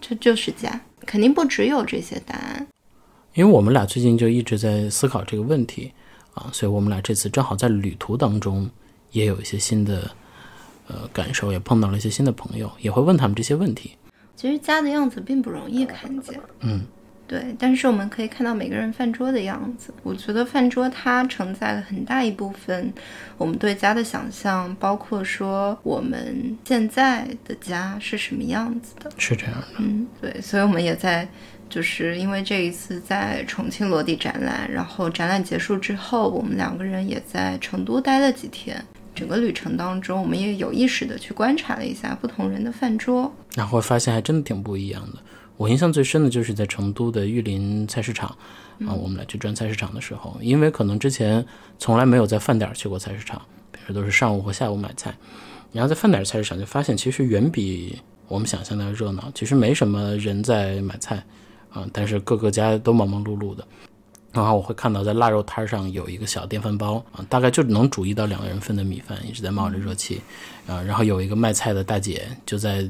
[0.00, 2.66] 这就是家，肯定不只有这些答案。
[3.34, 5.92] 因为我们俩最近就一直在思考这个问题
[6.34, 8.68] 啊，所以我们俩这次正好在旅途当中
[9.12, 10.10] 也有一些新的
[10.88, 13.92] 呃感受，也碰到了一些新的朋友，也会问他们这些问题。
[14.34, 16.84] 其实家的样子并不容易看见，嗯。
[17.28, 19.92] 对，但是我们可以看到每个人饭桌的样子。
[20.02, 22.90] 我觉得饭桌它承载了很大一部分
[23.36, 29.10] 我们对家的想象，包括说我们现在的家是什么样子的。
[29.18, 31.28] 是这样的，嗯，对，所以我们也在，
[31.68, 38.82] 就是因为这一次在重庆落地展览，然后展览结束之后，我们两个人也在成都待了几天。
[39.14, 45.18] 整个旅程当中，我们也有意识的去观察了一下不同人的饭桌，然后发现还真的挺不一样的。
[45.58, 48.28] 我印象最深的就是在成都的玉林菜市场，
[48.86, 51.44] 啊，我们俩去转菜市场的时候，因为可能之前
[51.80, 53.42] 从来没有在饭点去过菜市场，
[53.72, 55.12] 平时都是上午和下午买菜，
[55.72, 61.16] 然后在饭点菜市场就发现其实远比我们想象的要热闹，其实没什么人在买菜，
[61.70, 63.66] 啊，但是各个家都忙忙碌碌的，
[64.30, 70.20] 然后我会看到在腊肉摊上有一个小电饭煲，啊，大概就能煮一到两个人份的米饭，一直在冒着热气，
[70.68, 72.88] 啊，然后有一个卖菜的大姐就在。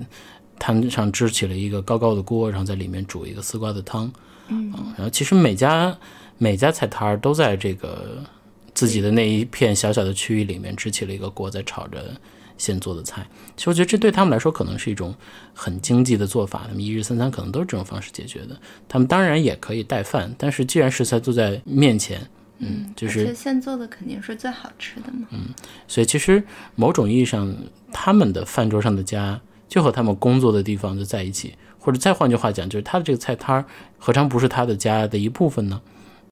[0.59, 4.11] 摊上支起了一个高高的锅，然后在里面煮一个丝瓜的汤。
[4.49, 5.97] 嗯，然后其实每家
[6.39, 8.25] 每家菜摊儿都在这个
[8.73, 12.19] 自己的那一片小小的区域里面支起了一个锅，在炒着
[12.57, 13.27] 现做的菜。
[13.57, 15.15] 其实我觉得这对他们来说可能是一种
[15.53, 18.59] 很经济的做法，他们一日三餐可能都是这种方式解决的。
[18.89, 22.27] 他们当然也可以带饭，但是既然食材都在面前，
[22.59, 25.29] 嗯，就是现做的肯定是最好吃的嘛。
[25.31, 25.41] 嗯，
[25.87, 26.43] 所以其实
[26.75, 27.55] 某种意义上，
[27.93, 29.39] 他们的饭桌上的家。
[29.69, 33.65] 就和他们工作的地方就在一起，或者再换句话讲，就是他的这个菜摊儿
[33.99, 35.81] 何尝不是他的家的一部分呢？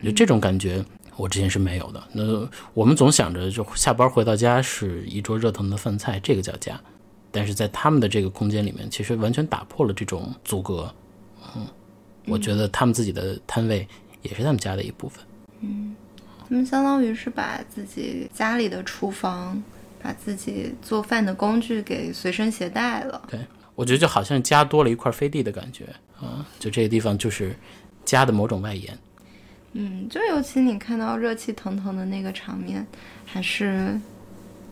[0.02, 0.84] 就这种感觉，
[1.16, 2.02] 我之前是没有的。
[2.12, 6.80] 那我们总想着，就下班回到家是一桌热腾的饭菜，这个叫家。
[7.30, 10.90] 但是在他们的这个空间里面，其实完全打破了这种阻隔。
[11.54, 11.66] 嗯，
[12.26, 13.86] 我觉得他们自己的摊位
[14.22, 15.22] 也是他们家的一部分。
[15.60, 15.94] 嗯，
[16.38, 19.62] 他们相当于是把自己家里的厨房。
[20.06, 23.20] 把自己做饭的工具给随身携带了。
[23.28, 23.40] 对，
[23.74, 25.84] 我觉得就好像家多了一块飞地的感觉
[26.20, 27.56] 啊，就这个地方就是
[28.04, 28.96] 家的某种外延。
[29.72, 32.86] 嗯，就尤其你看到热气腾腾的那个场面，
[33.24, 34.00] 还是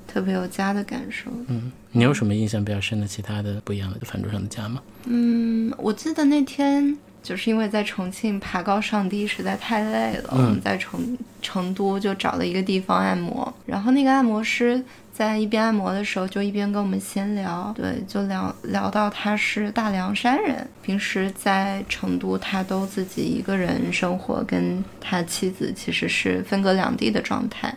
[0.06, 1.28] 特别有家的感受。
[1.48, 4.80] 嗯，你有什么印象比较深的其他的不一样的饭桌上的家吗？
[5.06, 14.82] 嗯，我记得那天就是因为在重庆爬高上低实在太累了，我们在成成都就找了一个地方按摩，然后那个按摩师
[15.16, 27.72] 在一边按摩的时候就一边跟我们闲聊，对，就聊聊到他是大凉山人，平时在成都他都自己一个人生活，跟他妻子其实是分隔两地的状态，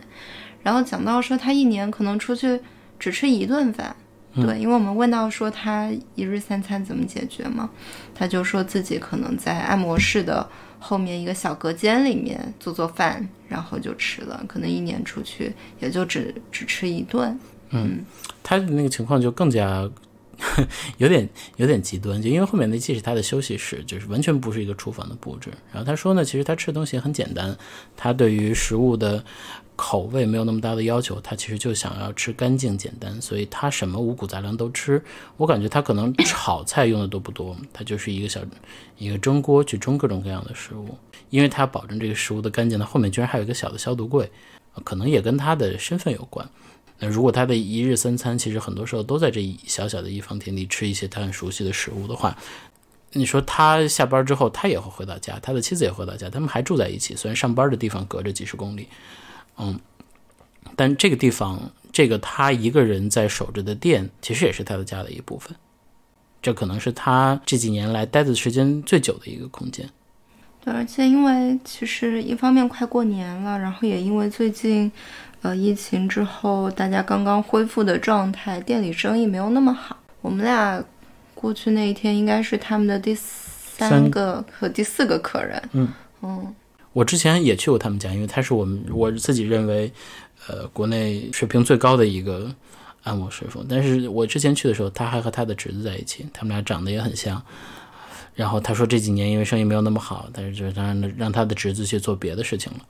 [0.64, 2.60] 然后讲到说他一年可能出去
[2.98, 3.94] 只吃一顿饭。
[4.34, 7.70] 对，因为我们问到说他一日三餐怎么解决嘛，
[8.14, 10.48] 他就说自己可能在按摩室的
[10.78, 17.38] 后面一个小隔间里面做做饭，然后就吃了，可能一年出去也就只只吃一顿。
[17.70, 18.04] 嗯，
[18.42, 19.88] 他的那个情况就更加
[20.98, 25.50] 有点有点极端，就因为后面那既是他的休息室，就是完全不是一个厨房的布置。
[25.72, 27.56] 然后他说呢，其实他吃的东西很简单，
[27.96, 29.24] 他对于食物的。
[29.78, 35.00] 口味没有那么大的要求，他其实就想要吃干净简单，所以他什么五谷杂粮都吃。
[35.36, 38.40] 我感觉他可能炒菜用的都不多，他就是一个小
[38.98, 40.98] 一个蒸锅去蒸各种各样的食物，
[41.30, 42.76] 因为他保证这个食物的干净。
[42.76, 44.28] 他后面居然还有一个小的消毒柜，
[44.82, 46.44] 可能也跟他的身份有关。
[46.98, 52.36] 那如果他的一日三餐其实很多时候都在这一小小的一方天地吃一些他很熟悉的食物的话，
[53.12, 58.88] 你说他下班之后他也会回到家，他的妻子也回到家，他们还住在一起，虽然上班的地方隔着几十公里。
[59.58, 59.78] 嗯，
[60.76, 65.54] 但这个地方，这个他一个人在守着的店，其实也是他的家的一部分。
[66.40, 69.88] 这可能是他这几年来待的时间最久的一个空间。
[70.64, 74.90] 对，而且因为其实一方面快过年了，然后也因为最近，
[75.42, 79.96] 呃，疫情之后大家刚刚恢复的状态，店里生意没有那么好。
[80.20, 80.82] 我们俩
[81.34, 85.60] 过去那一天应该是他们的第三个和第四个客人。
[85.72, 85.88] 嗯
[86.22, 86.54] 嗯。
[86.98, 89.88] 我之前也去过他们家，因为他是我们我自己认为，
[90.48, 92.52] 呃，国内水平最高的一个
[93.04, 93.64] 按摩师傅。
[93.68, 97.40] 但是我之前去的时候，他还和他的侄子在一起，他们俩长得也很像。
[98.34, 102.80] 然后他说这几年因为生意没有那么好，但是就是让让他的侄子去做别的事情了。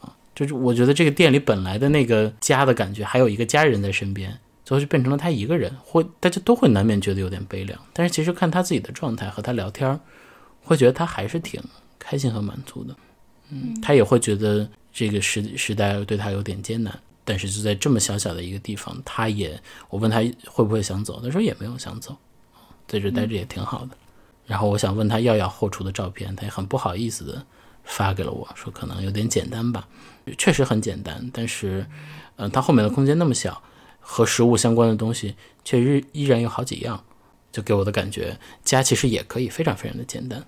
[0.00, 7.80] 啊，就是我觉得这个店里本来的那个家的感觉，还有一个家人在身边，最后就变成了他一个人，会大家都会难免觉得有点悲凉。
[7.94, 9.98] 但是其实看他自己的状态和他聊天，
[10.60, 11.62] 会觉得他还是挺
[11.98, 12.94] 开心和满足的。
[13.54, 22.16] 嗯，他也会觉得这个时时代对他有点艰难，但是就在这么小小的一个地方，他也我问他会不会想走，他说也没有想走，
[22.88, 23.96] 在这待着也挺好的。
[24.46, 27.46] 然后我想问他要要后厨的照片，他也很不好意思的
[27.84, 29.86] 发给了我，说可能有点简单吧，
[30.36, 31.86] 确实很简单，但是，
[32.36, 33.62] 嗯，他后面的空间那么小，
[34.00, 35.34] 和食物相关的东西
[35.64, 37.02] 却依依然有好几样，
[37.52, 40.44] 就给我的感觉家其实也可以非常非常的简单。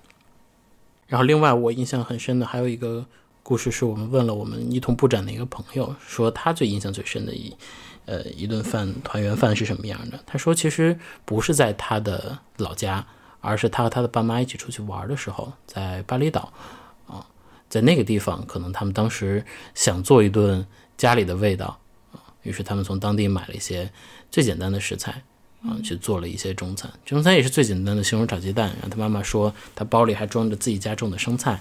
[1.07, 3.05] 然后，另外我印象很深的还有一个
[3.41, 7.55] 故事，是我们问了我们一同布展的一个朋友，说他最印象最深的一，
[8.05, 10.19] 呃，一顿饭团圆饭是什么样的？
[10.25, 13.07] 他说，其实不是在他的老家，
[13.39, 16.51] 而是他和他的爸妈一起出去玩的时候，在巴厘岛，
[17.07, 17.25] 啊，
[17.69, 21.79] 在那个地方，可能他们当时想做一顿家里的味道，
[22.43, 23.89] 于是他们从当地买了一些
[24.29, 25.23] 最简单的食材。
[25.63, 28.69] 啊，去做了一些中餐，中餐也是最简单的西红柿炒鸡蛋。
[28.73, 31.59] 然后他妈妈说，他包里还装着自己家种的生菜，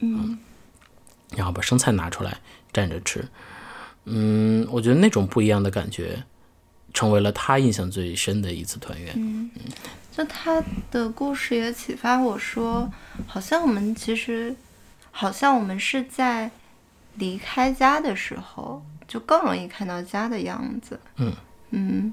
[0.00, 0.38] 嗯，
[1.34, 2.38] 然后把生菜拿出来
[2.72, 3.26] 蘸着吃。
[4.04, 6.22] 嗯，我觉得那种不一样的感觉，
[6.92, 9.14] 成为了他印象最深的一次团圆。
[9.16, 9.50] 嗯，
[10.12, 12.90] 就他的故事也启发我说，
[13.26, 14.54] 好像我们其实，
[15.10, 16.50] 好像我们是在
[17.14, 21.00] 离开家的时候，就更容易看到家的样子。
[21.16, 21.32] 嗯
[21.70, 22.12] 嗯。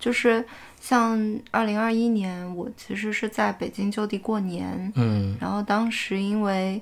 [0.00, 0.42] 就是
[0.80, 6.80] 像二零二一年，我其实是在北京就地过年，嗯，然后当时因为，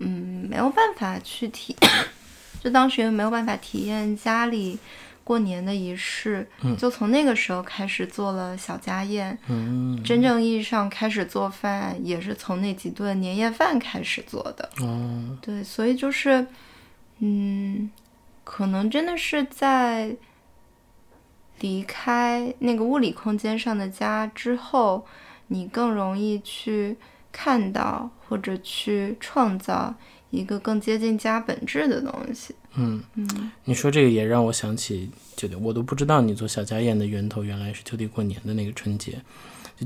[0.00, 1.74] 嗯，没有办法去体，
[2.62, 4.78] 就当时因为没有办法体验家里
[5.24, 6.46] 过年的仪式，
[6.76, 16.46] 就从那个时候开始做了小家宴，嗯，真正意义上开始做饭也是从那几顿年夜饭开始做的，哦，对，所以就是，
[17.20, 17.90] 嗯，
[18.44, 20.14] 可能真的是在。
[21.60, 25.04] 离开那个物理空间上的家之后，
[25.48, 26.96] 你更容易去
[27.32, 29.94] 看到或者去创造
[30.30, 32.54] 一个更接近家本质的东西。
[32.74, 39.20] 嗯嗯，你说这个也让我想起，就我都不知道你做小家宴的源头原来是就地过年的那个春节。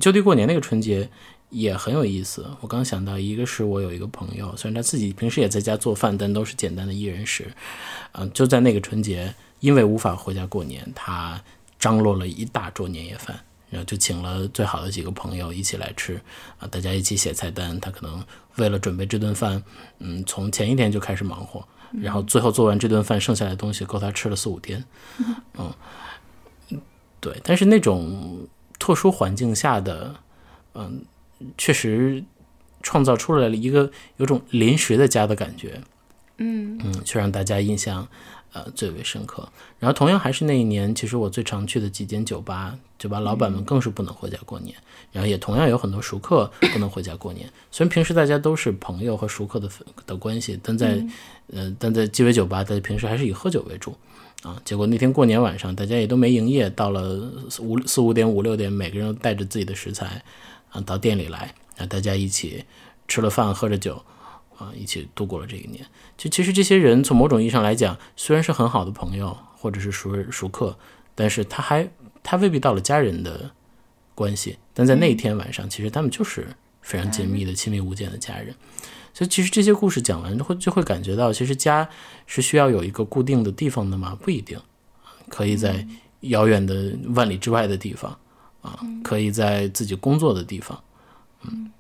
[0.01, 1.09] 就地过年那个春节
[1.51, 2.45] 也很有意思。
[2.61, 7.47] 我刚想到，一个是我有一个朋友，虽然他自己平时也在家做饭，但都是简单的一人食。
[8.13, 11.41] 嗯，就在那个春节，因为无法回家过年，他。
[11.83, 13.37] 张罗了一大桌年夜饭，
[13.69, 16.15] 然后就请了最好的几个朋友一起来吃
[16.61, 17.81] 啊，大家一起写菜单。
[17.81, 18.25] 他可能
[18.55, 19.61] 为了准备这顿饭，
[19.99, 21.67] 嗯，从前一天就开始忙活，
[22.01, 24.85] 然后最后做完这顿饭，剩下来的东西够他吃了四五天。
[25.59, 25.75] 嗯，
[27.19, 27.37] 对。
[27.43, 28.47] 但是那种
[28.79, 30.15] 特殊环境下的，
[30.75, 31.05] 嗯，
[31.59, 32.23] 确实
[32.81, 35.81] 创造出来了一个有种临时的家的感觉，
[36.37, 38.07] 嗯嗯，却让大家印象
[38.53, 39.49] 呃最为深刻。
[39.79, 44.75] 然后同样还是那一年，其实我最常去的几间酒吧，酒吧老板们更是不能回家过年，
[45.11, 47.51] 然后也同样有很多熟客不能回家过年。
[47.71, 49.69] 虽然平时大家都是朋友和熟客的
[50.07, 51.05] 的关系，但在
[51.53, 53.95] 呃但在鸡尾酒吧，大家平时还是以喝酒为主。
[54.43, 57.31] 啊，结果那天过年晚上，大家也都没营业，到了
[57.61, 60.21] 五四五点五六点，每个人都带着自己的食材，
[60.71, 62.65] 啊，到店里来，啊，大家一起
[63.07, 64.03] 吃了饭，喝着酒，
[64.59, 65.87] 啊，一起度过了这一年。
[66.23, 70.79] 就其实这些人从某种意义上来讲，虽然是很好的朋友或者是熟人熟客，
[71.17, 71.91] 但是他还
[72.23, 73.51] 他未必到了家人的
[74.15, 76.47] 关系，但在那一天晚上，其实他们就是
[76.81, 78.55] 非常紧密的、亲密无间的家人。
[79.13, 81.89] 所以其实这些故事讲完之后，就会感觉到，其实家
[82.29, 84.17] 是需要有一个固定的地方的吗？
[84.23, 84.57] 不一定，
[85.29, 85.85] 可以在
[86.21, 88.17] 遥远的万里之外的地方，
[88.61, 90.85] 啊，可以在自己工作的地方，
[91.43, 91.73] 嗯，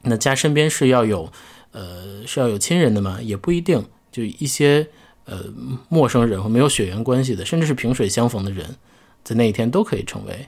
[0.00, 1.30] 那家身边是要有，
[1.72, 3.20] 呃，是要有亲人的吗？
[3.20, 4.88] 也不一定，就一些
[5.24, 5.44] 呃
[5.88, 8.76] 陌生人和没有血缘关系的，甚至是萍水相逢的人，
[9.24, 10.46] 在那一天都可以成为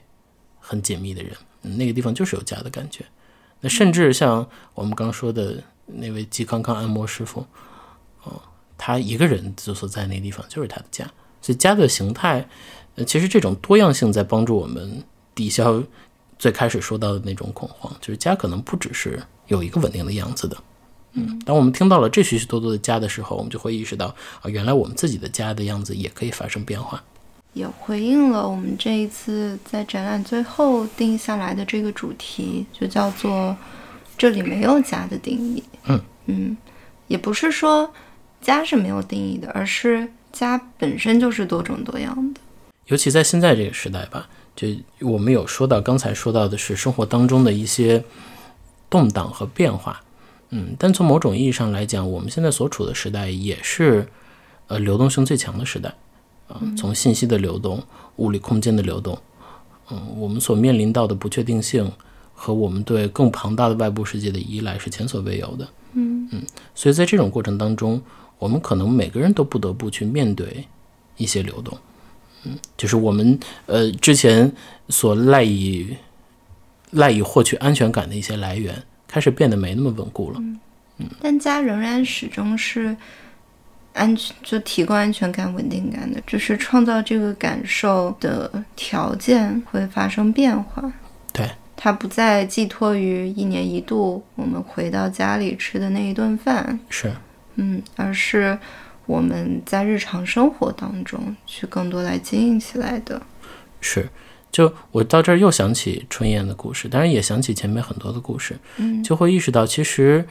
[0.59, 1.35] 很紧密的人，
[1.77, 3.05] 那个地方就是有家的感觉。
[3.59, 5.61] 那甚至像我们刚说的。
[5.87, 7.45] 那位季康康按摩师傅，
[8.23, 8.41] 哦，
[8.75, 11.05] 他一个人就所在那地方就是他的家，
[11.43, 12.49] 所以家的形态，
[12.95, 15.03] 呃，其实这种多样性在帮助我们
[15.35, 15.83] 抵消
[16.39, 20.57] 最开始说到的那种恐慌，就是家可能不只是有一个稳定的样子的。
[21.15, 27.03] 嗯，当我们听到了这许许多多的家的时候，我们就会意识到啊，原来我们自己的家的样子也可以发生变化。
[27.53, 33.55] 也回应了我们这一次在展览最后定下来的这个主题，就叫做。
[34.17, 36.55] 这里没有家的定义，嗯嗯，
[37.09, 37.93] 也不是说
[38.39, 42.39] 家是没有定义的，而是家本身就是多种多样的。
[42.85, 44.69] 尤其在现在这个时代吧，就
[45.01, 48.01] 我们有说到，刚才说到的是生活当中的一些
[48.89, 50.01] 动荡和变化，
[50.55, 54.07] 嗯，但从某种意义上来讲，我们现在所处的时代也是
[54.67, 55.93] 呃流动性最强的时代
[56.47, 57.83] 啊，从信息的流动、
[58.15, 59.17] 物理空间的流动，
[59.91, 61.91] 嗯，我们所面临到的不确定性。
[62.37, 65.65] 和我们对更庞大的外部世界的依赖是前所未有的。
[65.93, 66.43] 嗯嗯，
[66.75, 67.99] 所以在这种过程当中，
[68.37, 70.67] 我们可能每个人都不得不去面对
[71.15, 71.77] 一些流动。
[72.43, 74.51] 嗯，就是我们呃之前
[74.89, 75.95] 所赖以
[76.91, 78.83] 赖以获取安全感的一些来源，
[79.15, 80.41] 开始变得没那么稳固了。
[80.97, 82.93] 嗯，但家仍然始终是
[83.93, 90.91] 安全，就提供安全感、稳定感的，就是创造这个感受的条件会发生变化。
[91.31, 91.49] 对。
[91.77, 97.11] 它不再寄托于一年一度我们回到家里吃的那一顿饭，是，
[97.55, 98.57] 嗯，而是
[99.05, 103.21] 我们在日常生活当中去更多来经营起来的。
[103.81, 104.09] 是，
[104.55, 110.25] 就我到这儿又想起春燕的故事，当然也想起前面很多的故事，嗯，就会意识到，其实，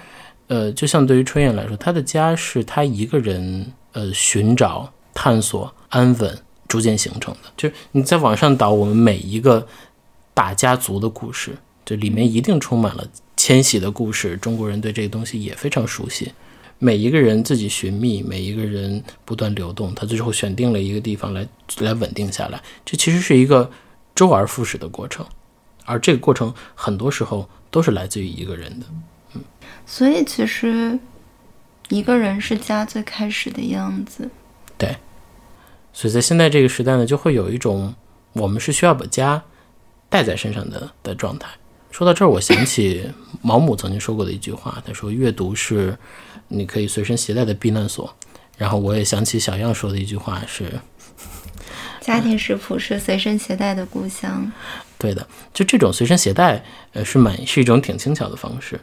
[0.46, 7.50] 呃，就像对于春燕来说，她的家是她一个人呃寻找、探索、安稳逐渐形成的。
[7.54, 9.68] 就是你在往上倒我们每一个。
[10.36, 13.06] 大家族的故事，这里面一定充满了
[13.36, 14.36] 迁徙的故事。
[14.38, 16.32] 中国人对这个东西也非常熟悉。
[16.80, 21.46] 每一个人自己寻觅，每一个人不断流动，他最后选定了一个地方来
[21.78, 22.60] 来稳定下来。
[22.84, 23.70] 这其实是一个
[24.14, 25.26] 周而复始的过程，
[25.84, 28.86] 而这个过程很多时候都是来自于一个人的。
[29.34, 29.42] 嗯，
[29.86, 30.98] 所以其实
[31.88, 34.30] 一个人是家最开始的样子。
[34.78, 34.96] 对，
[35.92, 37.94] 所以在现在这个时代呢，就会有一种
[38.32, 39.42] 我们是需要把家。
[40.10, 41.48] 带在身上的的状态。
[41.90, 43.10] 说到这儿，我想起
[43.42, 45.98] 毛姆曾经说过的一句话，他说：“阅读是
[46.46, 48.14] 你可以随身携带的避难所。”
[48.56, 50.80] 然后我也想起小样说的一句话是
[52.04, 54.52] ：“家庭食谱是随身携带的故乡。”
[54.98, 58.78] 对的，就这种随身携带，呃，是蛮是一种挺轻巧的方式。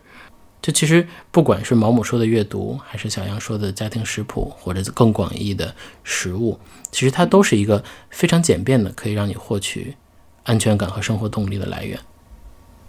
[0.61, 6.59] 就其实不管是毛姆说的阅读，还是小杨说的家庭食谱，或者更广义的食物，
[6.91, 9.95] 其实它都是一个非常简便的，可以让你获取。
[10.43, 11.99] 安全感和生活动力的来源，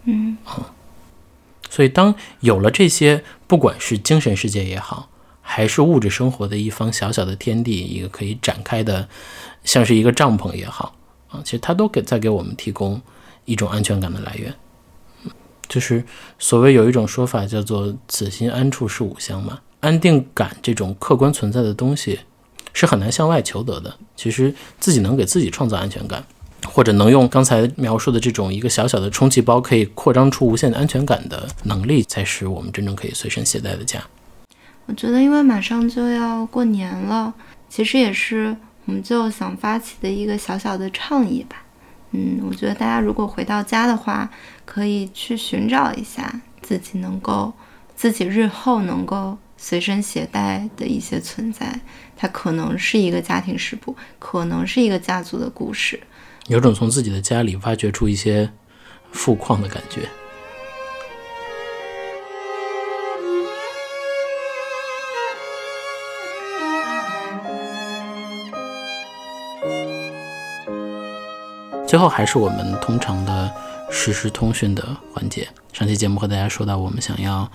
[0.05, 0.75] 嗯好，
[1.69, 5.11] 所以当有了这些，不管是精神世界也好，
[5.43, 9.07] 还是物质生活的一方小小的天地，一个可以展开的，
[9.65, 10.95] 像是一个帐篷也好，
[11.29, 13.01] 啊，其实它都给在给我们提供
[13.45, 14.55] 一种安全感的来源。
[15.69, 16.05] 就是
[16.39, 22.21] 所谓有一种说法叫做“此心安处是吾乡”嘛，安定感这种客观存在的东西
[22.73, 23.97] 是很难向外求得的。
[24.17, 26.25] 其实自己能给自己创造安全感。
[26.65, 34.01] 或者能用刚才描述的这种一个小小的充气包，可以扩张出无限的安全感的能力，才是我们真正可以随身携带的家。
[34.87, 37.35] 我觉得，因为马上就要过年了，
[37.69, 41.65] 其实也是我们就想发起的一个小小的倡议吧。
[42.11, 44.31] 嗯，我觉得大家如果回到家的话，
[44.65, 47.53] 可以去寻找一下自己能够
[47.97, 51.81] 自己日后能够随身携带的一些存在。
[52.17, 55.99] 它可能是一个家庭食谱，可能是一个家族的故事，
[56.49, 58.51] 有种从自己的家里挖掘出一些
[59.11, 60.09] 富矿的感觉。
[71.93, 73.53] 最后还是我们通常的
[73.91, 75.47] 实时通讯的环节。
[75.75, 77.47] 上期节目和大家说到，我们想要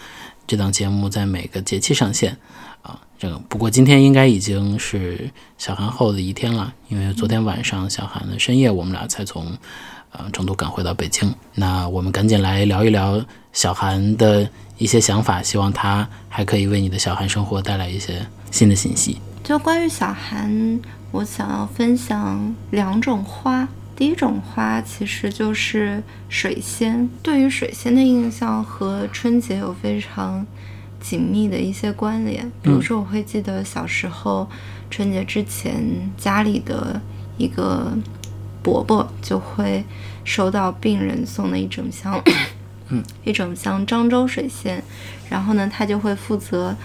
[0.46, 2.38] 这档节目在每个节气上线
[2.84, 3.00] 啊。
[3.18, 5.28] 这个不过今天应该已经是
[5.58, 9.58] 小寒后的一天了，因为昨天晚上小寒的深夜，我们俩才从
[10.12, 11.34] 呃成都赶回到北京。
[11.56, 13.20] 那我们赶紧来聊一聊
[13.54, 19.18] 小寒的一些想法，希望他还可以为你的小寒生活带来一些新的信息。
[19.44, 20.80] 就关于小寒，
[21.10, 23.68] 我想要分享两种花。
[23.98, 27.10] 第一种花其实就是水仙。
[27.24, 30.46] 对于水仙的印象和春节有非常
[31.00, 32.48] 紧密的一些关联。
[32.62, 34.48] 比如说，我会记得小时候
[34.92, 35.84] 春节之前，
[36.16, 37.02] 家里的
[37.40, 37.92] 一个
[38.62, 39.84] 伯伯就会
[40.24, 42.22] 收到病人送的一整箱，
[42.90, 44.84] 嗯， 一整箱漳州水仙，
[45.28, 46.76] 然后呢，他就会负责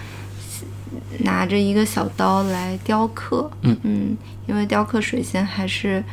[1.19, 6.03] 拿着一个小刀来雕刻，嗯嗯，因为雕刻水仙还是。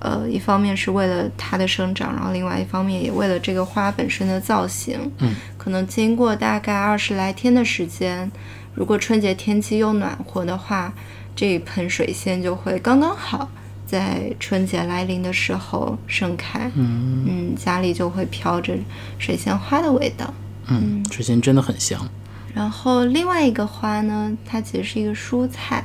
[0.00, 4.98] 呃，一方面是为了它的生长，然后另外一方面也为了这个花本身的造型。
[5.18, 8.30] 嗯，可能经过大概二十来天的时间，
[8.74, 10.92] 如果春节天气又暖和的话，
[11.36, 13.50] 这一盆水仙就会刚刚好
[13.86, 16.70] 在春节来临的时候盛开。
[16.74, 18.74] 嗯嗯，家里就会飘着
[19.18, 20.32] 水仙花的味道。
[20.68, 22.00] 嗯，水仙真的很香。
[22.54, 25.84] 然后另外一个花呢，它其实是一个蔬菜，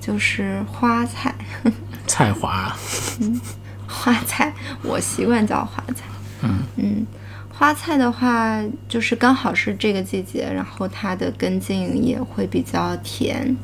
[0.00, 1.34] 就是花菜。
[2.10, 2.76] 菜花，
[3.20, 3.40] 嗯，
[3.86, 4.52] 花菜，
[4.82, 6.02] 我习惯叫花菜。
[6.42, 7.06] 嗯嗯，
[7.48, 13.56] 花菜的话，就是刚好是这个季节，然后它的根茎也会比较甜。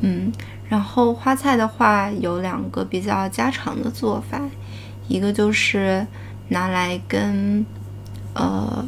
[0.00, 0.32] 嗯，
[0.68, 4.40] 然后花菜的话有两个比较家常的做法，
[5.08, 6.06] 一个就是
[6.50, 7.66] 拿来跟
[8.34, 8.86] 呃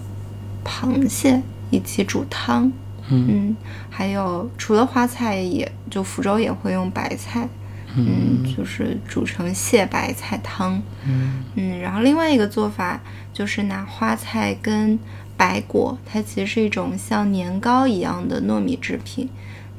[0.65, 2.71] 螃蟹一起煮汤。
[3.09, 3.57] 嗯，
[3.91, 7.49] 还有除了花菜，也就福州也会用白菜。
[7.97, 10.83] 嗯，就是煮成蟹白菜汤。
[11.07, 13.01] 嗯嗯，然后另外一个做法
[13.33, 14.99] 就是拿花菜跟
[15.37, 19.29] 白果，它其实是一种像年糕一样的糯米制品。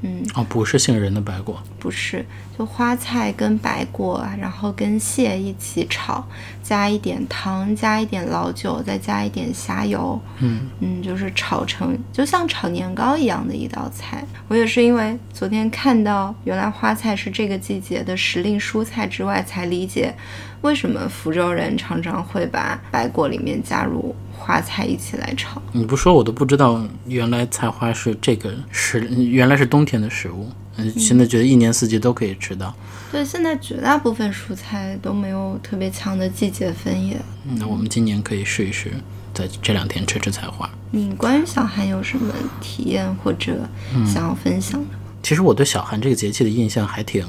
[0.03, 2.25] 嗯，哦，不是杏仁的白果，不是，
[2.57, 6.25] 就花菜跟白果，然后跟蟹一起炒，
[6.63, 10.19] 加一点糖，加一点老酒，再加一点虾油。
[10.39, 14.25] 嗯嗯，就是炒成就像炒年糕一样的一道菜。
[14.47, 20.13] 我也是因为昨天看到原来花菜是这个季节的时令蔬菜之外，才理解
[20.61, 24.15] 为什么福州人常常会把白果里面加入。
[24.43, 30.49] 花菜一起来炒，你不说我都不知道，原来菜花是这个食，原来是冬天的食物。
[30.77, 32.75] 嗯，现在觉得一年四季都可以吃到。
[33.11, 37.21] 对，现在绝大部分蔬菜都没有特别强的季节分野。
[37.55, 38.91] 那我们今年可以试一试，
[39.31, 40.67] 在这两天吃吃菜花。
[40.89, 43.69] 你关于小寒有什么体验或者
[44.07, 44.87] 想要分享的？
[45.21, 47.23] 其实我对小寒这个节气的印象还挺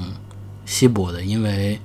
[0.65, 1.79] 稀薄的，因为，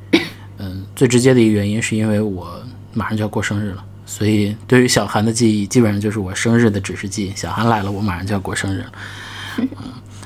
[0.59, 2.61] 嗯，最直接的一个原因是因为我
[2.93, 3.85] 马上就要过生日了。
[4.07, 7.31] 所以，对于小韩的记忆，基本上就是我生日的指示记。
[7.37, 8.93] 小韩来了，我马上就要过生日了。
[9.59, 9.69] 嗯，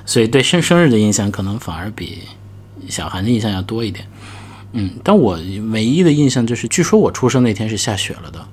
[0.06, 2.20] 所以对生生日的印象可能反而比
[2.88, 4.06] 小韩的印象要多一点。
[4.72, 5.36] 嗯，但我
[5.72, 8.46] 唯一的印象就是，据说我出生那天是下雪了的。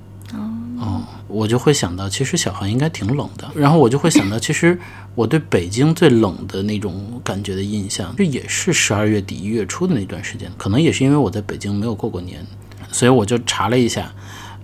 [0.80, 3.50] 哦，我就会想到，其实小寒应该挺冷的。
[3.54, 4.78] 然后我就会想到，其实
[5.14, 10.50] 我对北京最冷的那种感觉的印象，这也是十二月底一月初的那段时间。
[10.58, 12.44] 可能也是因为我在北京没有过过年，
[12.92, 14.12] 所以我就查了一下。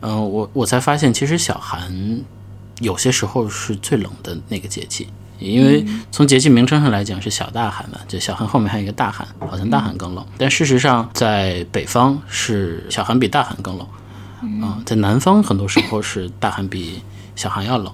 [0.02, 2.20] 嗯，我我才发现，其实小寒
[2.80, 5.08] 有些时候是最冷的那个节气，
[5.38, 10.24] 因为从节气名称上来讲是小大寒嘛，就小寒后面还有一个大寒，好像大寒更冷。
[10.36, 13.86] 但事实上，在北方是小寒比大寒更冷，
[14.62, 17.02] 啊，在南方很多时候是大寒比
[17.34, 17.92] 小寒要冷，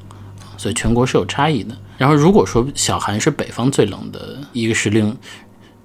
[0.56, 1.76] 所以全国是有差异的。
[1.98, 5.16] 然后如果说小寒是北方最冷的一个时令，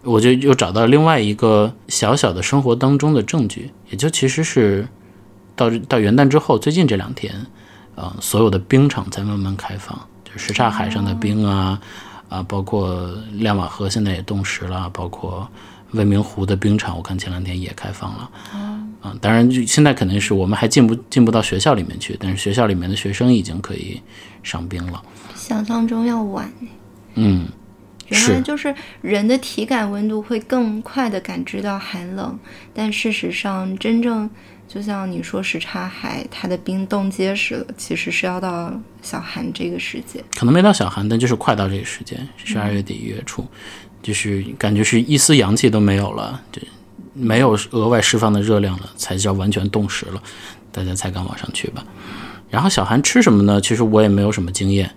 [0.03, 4.87] 我就又找到另外一个小小的生活当中的证据，也就其实是。
[5.57, 7.33] 到到元旦之后，最近这两天，
[7.95, 11.81] 啊，所有的冰场在慢慢开放，就什刹海上的冰啊，
[12.29, 15.49] 啊，包括亮马河现在也冻实了，包括
[15.93, 18.29] 未名湖的冰场，我看前两天也开放了。
[19.01, 24.01] 啊，当然，就现在肯定是我们还进不进不到学校里面去，但是学校里面的学生已经可以
[24.43, 25.01] 上冰了。
[25.35, 26.51] 想象中要晚。
[27.15, 27.47] 嗯，
[28.07, 32.37] 原来就是人的体感温度会更快的感知到寒冷，
[32.73, 34.29] 但事实上真正。
[34.67, 43.47] 就像你说什刹海，它的冰冻结实了，其实是要到小寒这个时间，可能没到小寒，但就是快到这个时间，十二月底一月初，
[44.03, 46.61] 就是感觉是一丝阳气都没有了，就
[47.17, 50.21] 没有额外释放的热量了，才叫完全冻实了，
[50.71, 51.83] 大家才敢往上去吧。
[52.49, 53.59] 然后小韩吃什么呢？
[53.59, 54.89] 其实我也没有什么经验，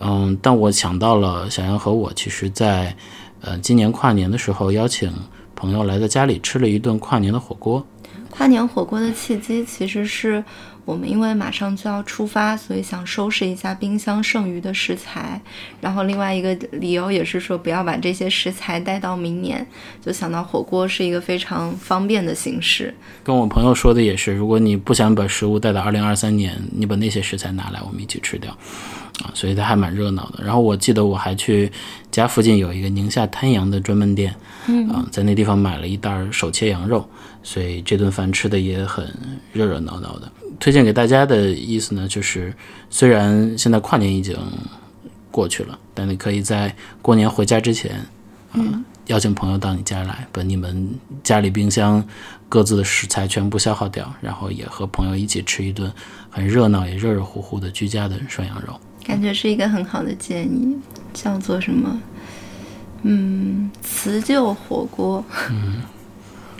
[0.00, 2.96] 嗯，但我想到了小杨和我，其实在
[3.42, 5.12] 呃今年跨年的时候邀请
[5.54, 7.84] 朋友来到家里吃了一顿跨年的火锅。
[8.30, 10.42] 跨年火锅的契机其实是
[10.86, 15.38] 我们因为马上就要出发，所以想收拾一下冰箱剩余的食材。
[15.80, 19.66] 然后另外一个理由也是说不要把这些食材带到明年，
[20.00, 22.94] 就想到火锅是一个非常方便的形式。
[23.24, 28.56] 跟我朋友说的也是，如果你不想把食物带到二零二三年，你把那些食材拿来，我们一起吃掉。
[29.22, 30.44] 啊，所以它还蛮热闹的。
[30.44, 31.70] 然后我记得我还去
[32.10, 34.34] 家附近有一个宁夏滩羊的专门店，
[34.66, 37.08] 嗯啊，在那地方买了一袋手切羊肉，
[37.42, 39.06] 所以这顿饭吃的也很
[39.52, 40.30] 热热闹闹的。
[40.58, 42.54] 推荐给大家的意思呢，就是
[42.90, 44.36] 虽然现在跨年已经
[45.30, 47.92] 过去了，但你可以在过年回家之前，
[48.52, 48.60] 啊，
[49.06, 50.90] 邀请朋友到你家来，把你们
[51.22, 52.02] 家里冰箱
[52.48, 55.92] 各自的食材全部消耗掉，然后也和朋友一起吃一顿
[56.30, 58.78] 很热闹也热热乎乎的居家的涮羊肉。
[59.06, 60.76] 感觉是一个很好的建议，
[61.14, 62.00] 叫做什么？
[63.02, 65.24] 嗯，辞旧火锅。
[65.48, 65.82] 嗯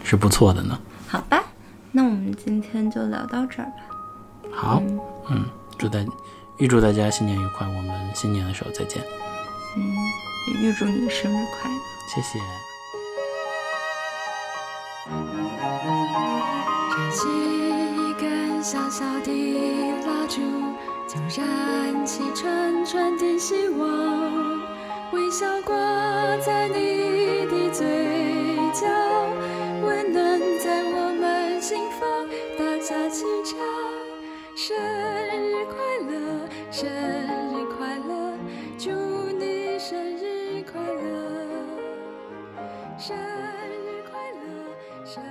[0.05, 0.78] 是不错的呢。
[1.09, 1.42] 好吧，
[1.90, 3.72] 那我们今天就聊到这儿吧。
[4.53, 4.80] 好，
[5.28, 5.44] 嗯，
[5.76, 5.99] 祝大
[6.59, 9.03] 预祝大家新年愉快，我们新年的时候再见，
[9.76, 9.82] 嗯，
[10.47, 11.76] 也预祝你生日快乐。
[12.14, 12.38] 谢谢。
[16.97, 19.32] 燃起一根小小的
[20.07, 20.40] 蜡烛，
[21.09, 24.61] 就燃起串串的希望，
[25.12, 25.72] 微笑挂
[26.38, 27.86] 在你的嘴
[28.72, 28.88] 角，
[29.86, 32.28] 温暖在我们心房。
[32.59, 33.57] 大家齐唱：
[34.57, 35.76] 生日快
[36.11, 38.36] 乐，生日快乐，
[38.76, 38.90] 祝
[39.38, 41.07] 你生日快乐，
[42.98, 45.22] 生日快乐，生。